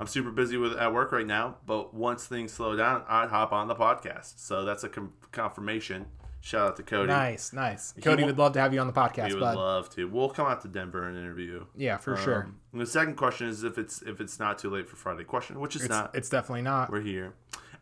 I'm 0.00 0.06
super 0.06 0.30
busy 0.30 0.56
with 0.56 0.74
at 0.76 0.92
work 0.92 1.12
right 1.12 1.26
now, 1.26 1.56
but 1.66 1.92
once 1.92 2.26
things 2.26 2.52
slow 2.52 2.76
down, 2.76 3.02
I'd 3.08 3.30
hop 3.30 3.52
on 3.52 3.68
the 3.68 3.74
podcast. 3.74 4.38
So 4.38 4.64
that's 4.64 4.84
a 4.84 4.88
com- 4.88 5.12
confirmation. 5.32 6.06
Shout 6.40 6.68
out 6.68 6.76
to 6.76 6.82
Cody. 6.82 7.08
Nice, 7.08 7.52
nice. 7.52 7.92
Cody 8.02 8.22
wa- 8.22 8.28
would 8.28 8.38
love 8.38 8.52
to 8.52 8.60
have 8.60 8.72
you 8.72 8.80
on 8.80 8.86
the 8.86 8.92
podcast, 8.92 9.28
We 9.28 9.34
would 9.34 9.40
bud. 9.40 9.56
love 9.56 9.90
to. 9.90 10.04
We'll 10.08 10.30
come 10.30 10.46
out 10.46 10.62
to 10.62 10.68
Denver 10.68 11.06
and 11.06 11.16
interview. 11.16 11.66
yeah, 11.76 11.96
for 11.96 12.16
sure. 12.16 12.44
Um, 12.44 12.56
and 12.72 12.80
the 12.80 12.86
second 12.86 13.16
question 13.16 13.48
is 13.48 13.64
if 13.64 13.76
it's 13.76 14.02
if 14.02 14.20
it's 14.20 14.38
not 14.38 14.58
too 14.58 14.70
late 14.70 14.88
for 14.88 14.96
Friday 14.96 15.24
question, 15.24 15.58
which 15.60 15.74
is 15.76 15.82
It's, 15.82 15.90
not. 15.90 16.14
it's 16.14 16.28
definitely 16.28 16.62
not. 16.62 16.90
We're 16.90 17.00
here. 17.00 17.34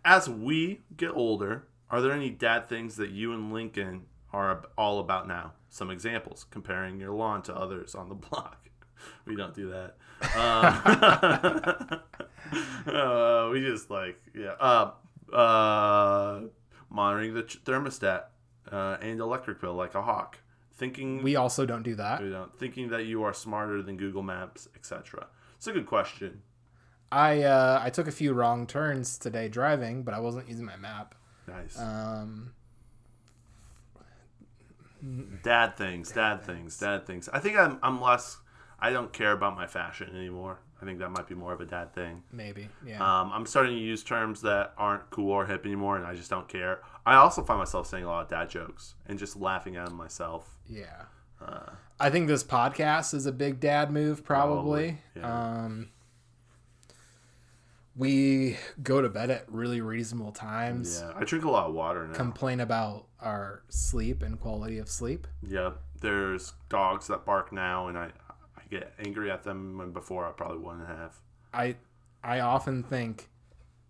As 0.05 0.29
we 0.29 0.81
get 0.97 1.11
older, 1.11 1.67
are 1.91 2.01
there 2.01 2.13
any 2.13 2.31
dad 2.31 2.69
things 2.69 2.97
that 2.97 3.11
you 3.11 3.33
and 3.33 3.53
Lincoln 3.53 4.07
are 4.33 4.63
all 4.79 4.99
about 5.01 5.29
now? 5.29 5.53
Some 5.69 5.91
examples: 5.91 6.47
comparing 6.51 6.99
your 6.99 7.13
lawn 7.13 7.43
to 7.43 7.55
others 7.55 7.95
on 7.95 8.09
the 8.09 8.15
block. 8.31 8.71
We 9.27 9.37
don't 9.37 9.55
do 9.55 9.71
that. 9.71 9.97
Um, 10.35 12.01
uh, 12.95 13.49
we 13.53 13.61
just 13.61 13.91
like 13.91 14.19
yeah. 14.35 14.55
Uh, 14.59 14.91
uh, 15.33 16.41
monitoring 16.89 17.35
the 17.35 17.43
ch- 17.43 17.63
thermostat 17.65 18.25
uh, 18.71 18.97
and 19.01 19.21
electric 19.21 19.61
bill 19.61 19.75
like 19.75 19.95
a 19.95 20.03
hawk. 20.03 20.39
Thinking 20.75 21.23
We 21.23 21.37
also 21.37 21.65
don't 21.65 21.83
do 21.83 21.95
that. 21.95 22.23
we 22.23 22.31
don't 22.31 22.57
thinking 22.59 22.89
that 22.91 23.07
you 23.07 23.23
are 23.23 23.33
smarter 23.33 23.83
than 23.83 23.97
Google 23.97 24.23
Maps, 24.23 24.69
etc. 24.77 25.27
It's 25.57 25.67
a 25.67 25.73
good 25.73 25.87
question. 25.87 26.43
I 27.11 27.43
uh, 27.43 27.81
I 27.83 27.91
took 27.91 28.07
a 28.07 28.13
few 28.13 28.33
wrong 28.35 28.67
turns 28.67 29.17
today 29.17 29.49
driving, 29.49 30.03
but 30.03 30.13
I 30.13 30.21
wasn't 30.21 30.49
using 30.49 30.67
my 30.67 30.77
map. 30.77 31.15
Nice. 31.49 31.79
Um, 31.79 32.53
dad 35.43 35.77
things, 35.77 36.13
dad 36.13 36.43
things, 36.43 36.79
dad 36.79 37.07
things. 37.07 37.29
I 37.33 37.39
think 37.39 37.57
I'm 37.57 37.79
I'm 37.83 38.01
less. 38.01 38.39
I 38.79 38.91
don't 38.91 39.13
care 39.13 39.33
about 39.33 39.57
my 39.57 39.67
fashion 39.67 40.15
anymore. 40.15 40.59
I 40.81 40.85
think 40.85 40.99
that 40.99 41.11
might 41.11 41.27
be 41.27 41.35
more 41.35 41.53
of 41.55 41.61
a 41.61 41.65
dad 41.65 41.95
thing. 41.95 42.23
Maybe. 42.33 42.69
Yeah. 42.87 42.99
Um, 43.03 43.31
I'm 43.33 43.47
starting 43.47 43.73
to 43.75 43.81
use 43.81 44.03
terms 44.05 44.43
that 44.43 44.75
aren't 44.77 45.09
cool 45.11 45.31
or 45.33 45.47
hip 45.47 45.65
anymore, 45.65 45.97
and 45.97 46.07
I 46.07 46.15
just 46.15 46.29
don't 46.29 46.49
care. 46.49 46.81
I 47.07 47.15
also 47.15 47.43
find 47.43 47.59
myself 47.59 47.87
saying 47.87 48.05
a 48.05 48.09
lot 48.09 48.25
of 48.25 48.29
dad 48.29 48.51
jokes 48.51 48.95
and 49.07 49.19
just 49.19 49.37
laughing 49.37 49.77
at 49.77 49.87
them 49.87 49.97
myself. 49.97 50.59
yeah. 50.69 51.05
Uh, 51.41 51.71
I 52.01 52.09
think 52.11 52.29
this 52.29 52.43
podcast 52.43 53.13
is 53.13 53.27
a 53.27 53.33
big 53.33 53.61
dad 53.61 53.91
move, 53.91 54.25
probably. 54.25 54.99
Probably, 55.15 55.21
yeah. 55.23 55.65
Um, 55.65 55.89
we 57.95 58.57
go 58.83 59.01
to 59.01 59.09
bed 59.09 59.31
at 59.31 59.51
really 59.51 59.81
reasonable 59.81 60.33
times. 60.33 61.01
yeah, 61.03 61.13
I 61.17 61.25
drink 61.25 61.45
a 61.45 61.51
lot 61.51 61.69
of 61.69 61.75
water 61.75 62.07
now. 62.07 62.15
Complain 62.15 62.61
about 62.61 63.07
our 63.21 63.63
sleep 63.69 64.23
and 64.23 64.39
quality 64.39 64.79
of 64.79 64.89
sleep. 64.89 65.27
yeah, 65.43 65.71
there's 66.01 66.53
dogs 66.69 67.07
that 67.07 67.25
bark 67.25 67.53
now, 67.53 67.89
and 67.89 67.97
I 67.97 68.11
I 68.26 68.26
get 68.71 68.93
angry 69.05 69.31
at 69.31 69.45
them 69.45 69.79
when 69.79 69.93
before 69.93 70.27
I 70.27 70.33
probably 70.33 70.59
wouldn't 70.59 70.89
have. 70.89 71.21
I 71.53 71.77
I 72.23 72.41
often 72.41 72.83
think 72.83 73.29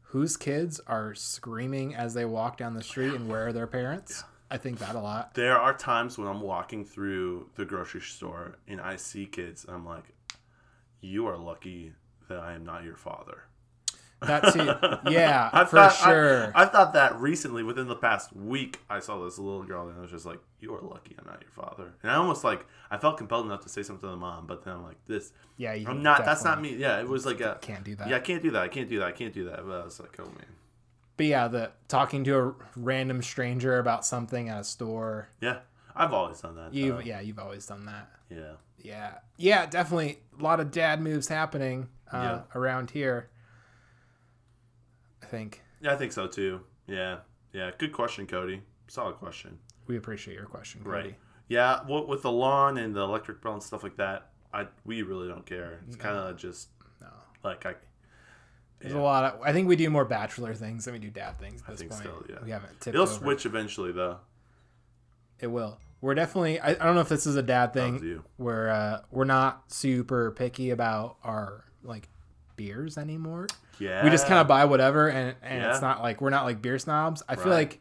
whose 0.03 0.37
kids 0.37 0.81
are 0.87 1.15
screaming 1.15 1.95
as 1.95 2.15
they 2.15 2.25
walk 2.25 2.57
down 2.57 2.75
the 2.75 2.83
street 2.83 3.15
and 3.15 3.29
where 3.29 3.49
are 3.49 3.53
their 3.53 3.67
parents? 3.67 4.25
I 4.51 4.59
think 4.59 4.79
that 4.79 4.95
a 4.95 5.01
lot. 5.01 5.35
There 5.35 5.59
are 5.59 5.75
times 5.77 6.17
when 6.17 6.29
I'm 6.29 6.41
walking 6.41 6.85
through 6.85 7.51
the 7.57 7.65
grocery 7.65 8.01
store 8.01 8.59
and 8.69 8.81
I 8.81 8.97
see 8.97 9.27
kids, 9.27 9.65
and 9.65 9.75
I'm 9.75 9.85
like, 9.85 10.15
"You 11.01 11.27
are 11.27 11.37
lucky 11.37 11.95
that 12.29 12.39
I 12.39 12.53
am 12.53 12.65
not 12.65 12.85
your 12.85 12.97
father." 12.97 13.45
That 14.21 14.53
too. 14.53 15.11
Yeah, 15.11 15.51
I 15.53 15.65
for 15.67 15.77
thought, 15.77 15.93
sure. 15.95 16.53
I, 16.55 16.63
I 16.63 16.67
thought 16.67 16.95
that 16.95 17.21
recently, 17.21 17.63
within 17.63 17.87
the 17.87 17.95
past 17.97 18.35
week, 18.35 18.81
I 18.89 18.99
saw 19.01 19.23
this 19.25 19.39
little 19.39 19.63
girl, 19.63 19.89
and 19.89 19.99
I 19.99 20.01
was 20.01 20.11
just 20.11 20.25
like, 20.27 20.39
"You 20.59 20.75
are 20.75 20.81
lucky 20.81 21.15
I'm 21.19 21.27
not 21.27 21.43
your 21.43 21.51
father." 21.51 21.93
And 22.03 22.11
I 22.11 22.15
almost 22.17 22.43
like 22.43 22.65
I 22.91 22.97
felt 22.97 23.19
compelled 23.19 23.45
enough 23.47 23.61
to 23.63 23.69
say 23.69 23.83
something 23.83 24.01
to 24.09 24.13
the 24.13 24.17
mom, 24.17 24.47
but 24.47 24.65
then 24.65 24.75
I'm 24.75 24.85
like, 24.85 24.97
"This, 25.07 25.33
yeah, 25.59 25.75
you 25.75 25.87
I'm 25.87 26.03
not. 26.03 26.25
That's 26.25 26.45
not 26.45 26.61
me." 26.63 26.75
Yeah, 26.77 26.99
it 27.01 27.09
was 27.09 27.27
like 27.27 27.41
a, 27.41 27.59
Can't 27.61 27.85
do 27.85 27.95
that. 27.97 28.09
yeah, 28.09 28.17
I 28.17 28.21
can't 28.21 28.43
do 28.43 28.51
that. 28.53 28.63
I 28.63 28.69
can't 28.69 28.89
do 28.89 28.99
that. 29.01 29.09
I 29.09 29.13
can't 29.13 29.35
do 29.35 29.45
that. 29.51 29.57
But 29.67 29.81
I 29.81 29.85
was 29.85 30.01
like, 30.01 30.17
"Oh 30.19 30.25
man." 30.25 30.47
But 31.19 31.27
yeah, 31.27 31.49
the 31.49 31.71
talking 31.89 32.25
to 32.25 32.39
a 32.39 32.55
random 32.75 33.23
stranger 33.23 33.79
about 33.79 34.05
something 34.07 34.49
at 34.49 34.61
a 34.61 34.65
store. 34.65 35.29
Yeah, 35.41 35.59
I've 35.95 36.13
always 36.15 36.41
done 36.41 36.57
that. 36.57 36.73
You 36.75 37.01
yeah, 37.05 37.21
you've 37.21 37.39
always 37.39 37.67
done 37.67 37.85
that. 37.87 38.09
yeah. 38.31 38.53
Yeah, 38.79 39.15
yeah, 39.37 39.67
definitely 39.67 40.21
a 40.39 40.43
lot 40.43 40.61
of 40.61 40.71
dad 40.71 41.01
moves 41.01 41.27
happening 41.27 41.89
uh, 42.13 42.17
Yeah. 42.23 42.41
around 42.55 42.91
here. 42.93 43.31
I 45.27 45.29
think 45.29 45.63
Yeah, 45.81 45.93
I 45.93 45.97
think 45.97 46.13
so 46.13 46.27
too. 46.29 46.61
Yeah, 46.87 47.19
yeah. 47.53 47.71
Good 47.77 47.93
question, 47.93 48.27
Cody. 48.27 48.63
Solid 48.89 49.17
question. 49.17 49.59
we 49.89 49.97
appreciate 49.97 50.35
your 50.35 50.47
question, 50.47 50.83
Cody. 50.85 50.91
Right. 50.97 51.15
Yeah, 51.49 51.81
what 51.87 52.07
with 52.09 52.23
the 52.23 52.31
lawn 52.31 52.77
and 52.79 52.95
the 52.95 53.01
electric 53.01 53.43
bill 53.43 53.55
and 53.55 53.63
stuff 53.63 53.83
like 53.83 53.97
that, 53.97 54.31
I 54.55 54.67
we 54.85 55.03
really 55.03 55.27
don't 55.29 55.45
care. 55.47 55.81
It's 55.89 55.97
kind 55.97 56.17
of 56.17 56.37
just 56.37 56.69
No, 57.01 57.09
like 57.43 57.67
I. 57.67 57.75
there's 58.81 58.95
Yeah. 58.95 59.01
a 59.01 59.03
lot 59.03 59.25
of. 59.25 59.41
I 59.43 59.53
think 59.53 59.67
we 59.69 59.75
do 59.77 59.91
more 59.91 60.05
bachelor 60.05 60.55
things 60.55 60.85
than 60.85 60.95
we 60.95 61.01
do 61.01 61.11
dad 61.11 61.39
things 61.39 61.61
at 61.63 61.69
this 61.69 61.79
think 61.81 61.91
point. 61.93 62.05
so, 62.05 62.25
yeah. 62.29 62.37
We 62.45 62.51
haven't 62.51 62.81
tipped 62.81 62.95
It'll 62.95 63.03
over. 63.03 63.13
switch 63.13 63.47
eventually, 63.47 63.91
though. 63.93 64.19
It 65.41 65.49
will. 65.49 65.79
We're 66.01 66.15
definitely. 66.15 66.61
I, 66.61 66.71
I 66.71 66.75
don't 66.75 66.95
know 66.95 67.01
if 67.01 67.09
this 67.09 67.27
is 67.27 67.37
a 67.37 67.43
dad 67.43 67.73
thing. 67.73 68.23
Where 68.37 68.71
uh, 68.71 69.01
we're 69.11 69.25
not 69.25 69.73
super 69.73 70.31
picky 70.33 70.71
about 70.71 71.17
our 71.25 71.65
like 71.83 72.09
beers 72.57 72.97
anymore. 72.99 73.47
Yeah. 73.79 74.03
we 74.05 74.11
just 74.11 74.27
kind 74.27 74.39
of 74.41 74.47
buy 74.49 74.65
whatever 74.65 75.09
and, 75.09 75.35
and 75.43 75.63
Yeah. 75.63 75.71
it's 75.71 75.81
not 75.81 76.03
like 76.03 76.21
we're 76.21 76.31
not 76.31 76.45
like 76.45 76.63
beer 76.63 76.79
snobs 76.79 77.23
i 77.29 77.37
feel 77.37 77.53
like 77.53 77.81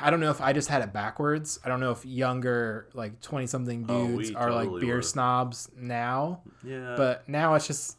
i 0.00 0.10
don't 0.10 0.20
know 0.20 0.30
if 0.30 0.40
i 0.40 0.52
just 0.52 0.68
had 0.68 0.82
it 0.82 0.92
backwards 0.92 1.58
i 1.64 1.68
don't 1.68 1.80
know 1.80 1.90
if 1.90 2.04
younger 2.06 2.88
like 2.94 3.20
20 3.20 3.46
something 3.46 3.86
Oh, 3.88 4.06
dudes 4.08 4.30
we 4.30 4.36
are 4.36 4.52
like 4.52 4.68
beer 4.80 4.96
were. 4.96 5.02
snobs 5.02 5.68
now 5.76 6.42
Yeah. 6.62 6.94
but 6.96 7.28
now 7.28 7.54
it's 7.54 7.66
just 7.66 7.96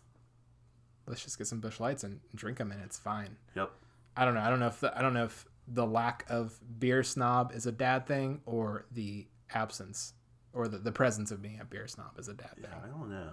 let's 1.07 1.21
just 1.23 1.37
get 1.37 1.47
some 1.47 1.59
Busch 1.59 1.79
Lights 1.81 2.03
and 2.05 2.21
drink 2.33 2.57
them 2.57 2.71
and 2.71 2.81
it's 2.81 2.97
fine 2.97 3.35
Yep. 3.55 3.71
i 4.15 4.23
don't 4.23 4.33
know 4.35 4.41
i 4.41 4.49
don't 4.49 4.59
know 4.59 4.67
if 4.67 4.79
the, 4.79 4.97
i 4.97 5.01
don't 5.01 5.13
know 5.13 5.25
if 5.25 5.45
the 5.67 5.85
lack 5.85 6.25
of 6.29 6.59
beer 6.79 7.03
snob 7.03 7.51
is 7.55 7.65
a 7.65 7.71
dad 7.71 8.05
thing 8.07 8.41
or 8.45 8.85
the 8.91 9.27
absence 9.53 10.13
or 10.53 10.67
the, 10.67 10.77
the 10.77 10.91
presence 10.91 11.31
of 11.31 11.41
being 11.41 11.59
a 11.59 11.65
beer 11.65 11.87
snob 11.87 12.11
is 12.19 12.27
a 12.27 12.33
dad 12.33 12.51
Yeah, 12.61 12.67
thing 12.67 12.79
I 12.83 12.87
don't 12.87 13.09
know. 13.09 13.31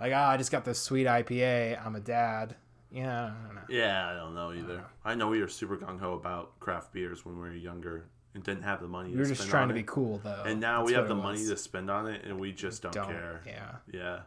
Like 0.00 0.12
ah, 0.14 0.30
i 0.30 0.36
just 0.36 0.50
got 0.50 0.64
this 0.64 0.78
sweet 0.78 1.06
ipa 1.06 1.84
i'm 1.84 1.94
a 1.96 2.00
dad 2.00 2.54
yeah 2.90 3.26
i 3.26 3.46
don't 3.46 3.54
know 3.54 3.62
Yeah, 3.68 4.08
I 4.08 4.14
don't 4.14 4.34
know 4.34 4.52
either. 4.54 4.82
I 5.04 5.14
know 5.14 5.28
we 5.28 5.40
were 5.42 5.48
super 5.48 5.76
gung 5.76 6.00
ho 6.00 6.14
about 6.14 6.58
craft 6.58 6.92
beers 6.92 7.24
when 7.26 7.34
we 7.34 7.42
were 7.48 7.54
younger 7.54 8.06
and 8.32 8.42
didn't 8.42 8.62
have 8.62 8.80
the 8.80 8.88
money. 8.88 9.10
We 9.10 9.18
were 9.18 9.26
just 9.26 9.46
trying 9.48 9.68
to 9.68 9.74
be 9.74 9.80
it. 9.80 9.86
cool 9.86 10.20
though. 10.24 10.42
And 10.46 10.58
now 10.58 10.78
That's 10.78 10.92
we 10.92 10.94
have 10.96 11.08
the 11.08 11.14
money 11.14 11.44
to 11.46 11.56
spend 11.56 11.90
on 11.90 12.06
it, 12.06 12.24
and 12.24 12.40
we 12.40 12.52
just 12.52 12.80
don't, 12.82 12.94
care. 12.94 13.42
Yeah. 13.44 13.72
Yeah, 13.92 14.20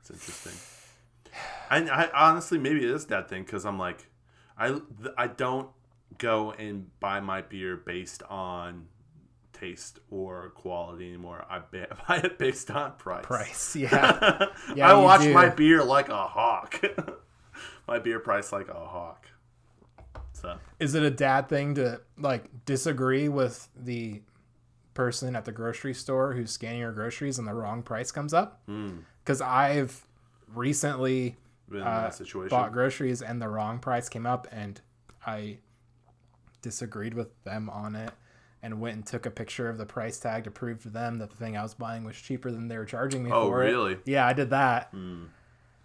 it's 0.00 0.10
interesting. 0.10 0.54
And 1.70 1.90
I 1.90 2.08
honestly, 2.14 2.58
maybe 2.58 2.78
it 2.82 2.90
is 2.90 3.06
that 3.06 3.28
thing 3.28 3.44
because 3.44 3.64
I'm 3.64 3.78
like, 3.78 4.06
I 4.58 4.80
I 5.16 5.28
don't 5.28 5.68
go 6.16 6.52
and 6.52 6.90
buy 6.98 7.20
my 7.20 7.42
beer 7.42 7.76
based 7.76 8.22
on 8.28 8.86
taste 9.58 9.98
or 10.10 10.50
quality 10.50 11.08
anymore. 11.08 11.44
I 11.48 11.60
buy 11.60 12.16
it 12.16 12.38
based 12.38 12.70
on 12.70 12.92
price. 12.92 13.24
Price. 13.24 13.76
Yeah. 13.76 14.46
Yeah, 14.74 14.90
I 14.90 14.94
watch 14.94 15.22
do. 15.22 15.32
my 15.34 15.48
beer 15.48 15.82
like 15.84 16.08
a 16.08 16.26
hawk. 16.26 16.80
my 17.88 17.98
beer 17.98 18.20
price 18.20 18.52
like 18.52 18.68
a 18.68 18.74
hawk. 18.74 19.26
So 20.32 20.56
Is 20.78 20.94
it 20.94 21.02
a 21.02 21.10
dad 21.10 21.48
thing 21.48 21.74
to 21.76 22.00
like 22.18 22.44
disagree 22.64 23.28
with 23.28 23.68
the 23.76 24.22
person 24.94 25.34
at 25.36 25.44
the 25.44 25.52
grocery 25.52 25.94
store 25.94 26.32
who's 26.32 26.50
scanning 26.50 26.80
your 26.80 26.92
groceries 26.92 27.38
and 27.38 27.46
the 27.48 27.54
wrong 27.54 27.82
price 27.82 28.10
comes 28.12 28.32
up? 28.34 28.60
mm, 28.68 28.98
Because 29.24 29.40
I've 29.40 30.06
recently 30.54 31.36
been 31.68 31.80
in 31.80 31.86
uh, 31.86 32.02
that 32.02 32.14
situation. 32.14 32.50
bought 32.50 32.72
groceries 32.72 33.20
and 33.22 33.42
the 33.42 33.48
wrong 33.48 33.78
price 33.80 34.08
came 34.08 34.26
up 34.26 34.46
and 34.52 34.80
I 35.26 35.58
disagreed 36.62 37.14
with 37.14 37.28
them 37.44 37.68
on 37.70 37.94
it 37.94 38.10
and 38.62 38.80
went 38.80 38.96
and 38.96 39.06
took 39.06 39.24
a 39.26 39.30
picture 39.30 39.68
of 39.68 39.78
the 39.78 39.86
price 39.86 40.18
tag 40.18 40.44
to 40.44 40.50
prove 40.50 40.82
to 40.82 40.88
them 40.88 41.18
that 41.18 41.30
the 41.30 41.36
thing 41.36 41.56
I 41.56 41.62
was 41.62 41.74
buying 41.74 42.04
was 42.04 42.16
cheaper 42.16 42.50
than 42.50 42.68
they 42.68 42.76
were 42.78 42.84
charging 42.84 43.22
me 43.24 43.30
Oh, 43.32 43.48
for 43.48 43.62
it. 43.62 43.66
really? 43.66 43.98
Yeah, 44.04 44.26
I 44.26 44.32
did 44.32 44.50
that. 44.50 44.88
Hmm. 44.92 45.24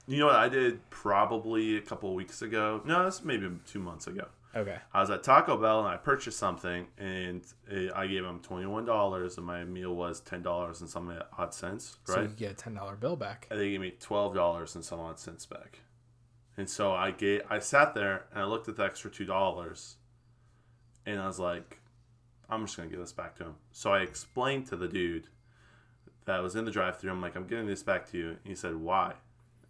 You 0.07 0.17
know 0.19 0.25
what 0.25 0.35
I 0.35 0.49
did 0.49 0.89
probably 0.89 1.77
a 1.77 1.81
couple 1.81 2.09
of 2.09 2.15
weeks 2.15 2.41
ago? 2.41 2.81
No, 2.85 3.05
this 3.05 3.23
maybe 3.23 3.49
two 3.65 3.79
months 3.79 4.07
ago. 4.07 4.27
Okay. 4.55 4.77
I 4.93 4.99
was 4.99 5.09
at 5.09 5.23
Taco 5.23 5.57
Bell 5.57 5.79
and 5.79 5.87
I 5.87 5.97
purchased 5.97 6.37
something 6.37 6.85
and 6.97 7.41
it, 7.67 7.91
I 7.95 8.05
gave 8.07 8.21
them 8.23 8.39
twenty 8.41 8.65
one 8.67 8.85
dollars 8.85 9.37
and 9.37 9.45
my 9.47 9.63
meal 9.63 9.95
was 9.95 10.19
ten 10.19 10.41
dollars 10.43 10.81
and 10.81 10.89
some 10.89 11.11
odd 11.37 11.53
cents, 11.53 11.97
Right. 12.07 12.15
So 12.15 12.21
you 12.21 12.27
get 12.27 12.51
a 12.51 12.55
ten 12.55 12.73
dollar 12.75 12.95
bill 12.95 13.15
back. 13.15 13.47
and 13.49 13.59
they 13.59 13.71
gave 13.71 13.81
me 13.81 13.93
twelve 13.99 14.35
dollars 14.35 14.75
and 14.75 14.83
some 14.85 14.99
odd 14.99 15.19
cents 15.19 15.45
back. 15.45 15.79
And 16.57 16.69
so 16.69 16.91
I 16.91 17.09
gave 17.11 17.41
I 17.49 17.57
sat 17.59 17.95
there 17.95 18.25
and 18.31 18.43
I 18.43 18.45
looked 18.45 18.67
at 18.67 18.75
the 18.75 18.83
extra 18.83 19.09
two 19.09 19.25
dollars 19.25 19.95
and 21.05 21.19
I 21.19 21.25
was 21.27 21.39
like, 21.39 21.79
I'm 22.49 22.65
just 22.65 22.77
gonna 22.77 22.89
give 22.89 22.99
this 22.99 23.13
back 23.13 23.35
to 23.37 23.45
him. 23.45 23.55
So 23.71 23.91
I 23.93 23.99
explained 23.99 24.67
to 24.67 24.75
the 24.75 24.87
dude 24.87 25.27
that 26.25 26.41
was 26.41 26.55
in 26.55 26.65
the 26.65 26.71
drive 26.71 26.99
thru, 26.99 27.11
I'm 27.11 27.21
like, 27.21 27.35
I'm 27.35 27.47
giving 27.47 27.67
this 27.67 27.83
back 27.83 28.09
to 28.11 28.17
you. 28.17 28.29
And 28.29 28.39
he 28.45 28.55
said, 28.55 28.75
Why? 28.75 29.13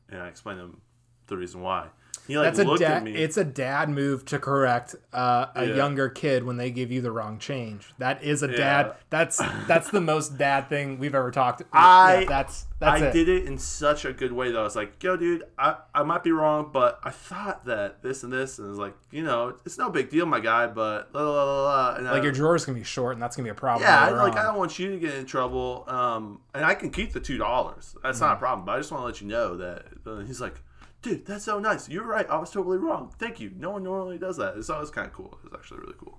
And 0.09 0.21
I 0.21 0.27
explained 0.27 0.59
to 0.59 0.65
him 0.65 0.81
the 1.27 1.37
reason 1.37 1.61
why. 1.61 1.89
He 2.27 2.37
like 2.37 2.45
That's 2.45 2.59
a 2.59 2.63
looked 2.63 2.81
at 2.81 2.89
dad. 2.99 3.03
me. 3.03 3.15
It's 3.15 3.35
a 3.35 3.43
dad 3.43 3.89
move 3.89 4.23
to 4.25 4.39
correct 4.39 4.95
uh, 5.11 5.47
a 5.55 5.65
Yeah. 5.65 5.75
younger 5.75 6.07
kid 6.07 6.43
when 6.45 6.55
they 6.57 6.71
give 6.71 6.89
you 6.91 7.01
the 7.01 7.11
wrong 7.11 7.37
change. 7.37 7.93
That 7.97 8.23
is 8.23 8.43
a 8.43 8.49
Yeah. 8.49 8.55
dad. 8.57 8.93
That's 9.09 9.37
that's 9.67 9.89
the 9.91 9.99
most 10.01 10.37
dad 10.37 10.69
thing 10.69 10.99
we've 10.99 11.15
ever 11.15 11.31
talked. 11.31 11.63
I- 11.73 12.21
yeah, 12.21 12.25
that's 12.29 12.65
that's 12.79 13.01
I 13.01 13.05
it. 13.07 13.13
did 13.13 13.29
it 13.29 13.45
in 13.45 13.57
such 13.57 14.03
a 14.05 14.11
good 14.13 14.31
way 14.33 14.51
that 14.51 14.59
I 14.59 14.63
was 14.63 14.75
like, 14.75 15.01
yo, 15.01 15.15
dude, 15.15 15.43
I, 15.57 15.75
I 15.95 16.03
might 16.03 16.21
be 16.23 16.31
wrong, 16.33 16.69
but 16.73 16.99
I 17.03 17.11
thought 17.11 17.63
that 17.65 18.01
this 18.03 18.23
and 18.23 18.31
this, 18.33 18.57
and 18.57 18.67
it 18.67 18.69
was 18.71 18.79
like, 18.79 18.93
you 19.09 19.23
know, 19.23 19.55
it's 19.65 19.77
no 19.77 19.89
big 19.89 20.09
deal, 20.09 20.25
my 20.25 20.41
guy, 20.41 20.67
but 20.67 21.09
la 21.13 21.21
la 21.21 21.29
la 21.31 21.43
la. 21.43 21.63
la. 21.63 21.95
And 21.95 22.07
I, 22.07 22.11
Like 22.13 22.23
your 22.23 22.31
drawer's 22.33 22.65
gonna 22.65 22.77
be 22.77 22.83
short, 22.83 23.13
and 23.13 23.21
that's 23.21 23.35
gonna 23.37 23.45
be 23.45 23.51
a 23.51 23.53
problem. 23.55 23.83
yeah, 23.83 24.09
like 24.11 24.35
I 24.37 24.43
don't 24.43 24.57
want 24.57 24.79
you 24.79 24.91
to 24.91 24.97
get 24.97 25.15
in 25.15 25.25
trouble, 25.25 25.85
um, 25.87 26.39
and 26.53 26.63
I 26.65 26.73
can 26.75 26.89
keep 26.89 27.11
the 27.13 27.19
two 27.21 27.37
dollars. 27.37 27.95
That's 28.03 28.17
Mm-hmm. 28.19 28.25
not 28.27 28.33
a 28.37 28.39
problem. 28.39 28.65
But 28.65 28.73
I 28.73 28.77
just 28.79 28.91
want 28.91 29.01
to 29.01 29.05
let 29.05 29.21
you 29.21 29.27
know 29.27 29.57
that 29.57 29.85
uh, 30.05 30.17
he's 30.19 30.39
like, 30.41 30.55
dude, 31.03 31.25
that's 31.27 31.43
so 31.45 31.59
nice. 31.59 31.87
You're 31.87 32.05
right. 32.05 32.27
I 32.29 32.37
was 32.37 32.49
totally 32.49 32.77
wrong. 32.79 33.13
Thank 33.19 33.39
you. 33.39 33.51
No 33.55 33.69
one 33.71 33.83
normally 33.83 34.17
does 34.17 34.37
that. 34.37 34.63
So 34.63 34.75
it 34.75 34.79
was 34.79 34.89
kind 34.89 35.05
of 35.05 35.13
cool. 35.13 35.37
It 35.43 35.51
was 35.51 35.53
actually 35.53 35.81
really 35.81 35.93
cool. 35.99 36.17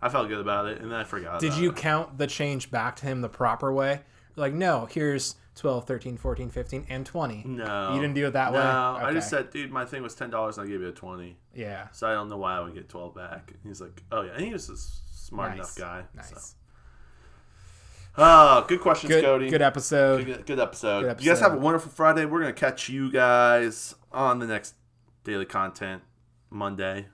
I 0.00 0.08
felt 0.08 0.28
good 0.28 0.38
about 0.38 0.66
it, 0.66 0.80
and 0.80 0.92
then 0.92 1.00
I 1.00 1.04
forgot. 1.04 1.40
Did 1.40 1.54
you 1.54 1.70
it. 1.70 1.76
count 1.76 2.18
the 2.18 2.28
change 2.28 2.70
back 2.70 2.94
to 2.96 3.06
him 3.06 3.20
the 3.20 3.28
proper 3.28 3.72
way? 3.72 4.02
Like, 4.36 4.52
no, 4.52 4.86
here's 4.86 5.34
12, 5.56 5.84
13, 5.88 6.16
14, 6.16 6.50
15, 6.50 6.86
and 6.88 7.04
20. 7.04 7.42
No, 7.44 7.90
You 7.92 8.00
didn't 8.00 8.14
do 8.14 8.26
it 8.28 8.34
that 8.34 8.52
way. 8.52 8.60
no, 8.60 8.94
way? 8.96 9.04
I 9.06 9.12
just 9.12 9.28
said, 9.28 9.50
dude, 9.50 9.72
my 9.72 9.84
thing 9.84 10.04
was 10.04 10.14
ten 10.14 10.30
dollars, 10.30 10.56
and 10.58 10.68
I 10.68 10.70
gave 10.70 10.80
you 10.80 10.88
a 10.88 10.92
twenty. 10.92 11.36
Yeah. 11.52 11.88
So 11.90 12.06
I 12.08 12.12
don't 12.12 12.28
know 12.28 12.36
why 12.36 12.56
I 12.56 12.60
would 12.60 12.74
get 12.74 12.88
12 12.88 13.16
back. 13.16 13.52
He's 13.64 13.80
like, 13.80 14.00
oh 14.12 14.22
yeah, 14.22 14.32
and 14.36 14.44
he 14.44 14.52
was 14.52 14.68
a 14.68 14.76
smart 14.76 15.54
enough 15.54 15.74
guy. 15.74 16.04
Nice. 16.14 16.28
So. 16.30 16.54
Oh, 18.20 18.64
good 18.66 18.80
questions, 18.80 19.12
Good, 19.12 19.24
Cody. 19.24 19.48
good 19.48 19.62
episode. 19.62 20.24
Good, 20.26 20.46
good 20.46 20.58
episode. 20.60 21.02
Good 21.02 21.20
You 21.24 21.30
guys 21.30 21.40
have 21.40 21.54
a 21.54 21.58
wonderful 21.58 21.90
Friday. 21.92 22.24
We're 22.24 22.40
gonna 22.40 22.52
catch 22.52 22.88
you 22.88 23.10
guys 23.12 23.94
on 24.12 24.38
the 24.38 24.46
next 24.46 24.74
daily 25.24 25.44
content 25.44 26.02
Monday. 26.50 27.06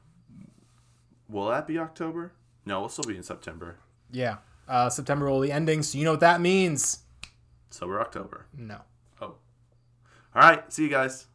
Will 1.28 1.48
that 1.48 1.66
be 1.66 1.78
October? 1.78 2.32
No, 2.64 2.80
we'll 2.80 2.88
still 2.88 3.04
be 3.04 3.16
in 3.16 3.22
September. 3.22 3.78
Yeah. 4.10 4.36
Uh, 4.68 4.88
September 4.88 5.30
will 5.30 5.42
be 5.42 5.52
ending, 5.52 5.82
so 5.82 5.98
you 5.98 6.04
know 6.04 6.12
what 6.12 6.20
that 6.20 6.40
means. 6.40 7.00
So 7.70 7.86
we're 7.86 8.00
October. 8.00 8.46
No. 8.56 8.80
Oh. 9.20 9.26
All 9.26 9.36
right. 10.34 10.72
See 10.72 10.84
you 10.84 10.88
guys. 10.88 11.26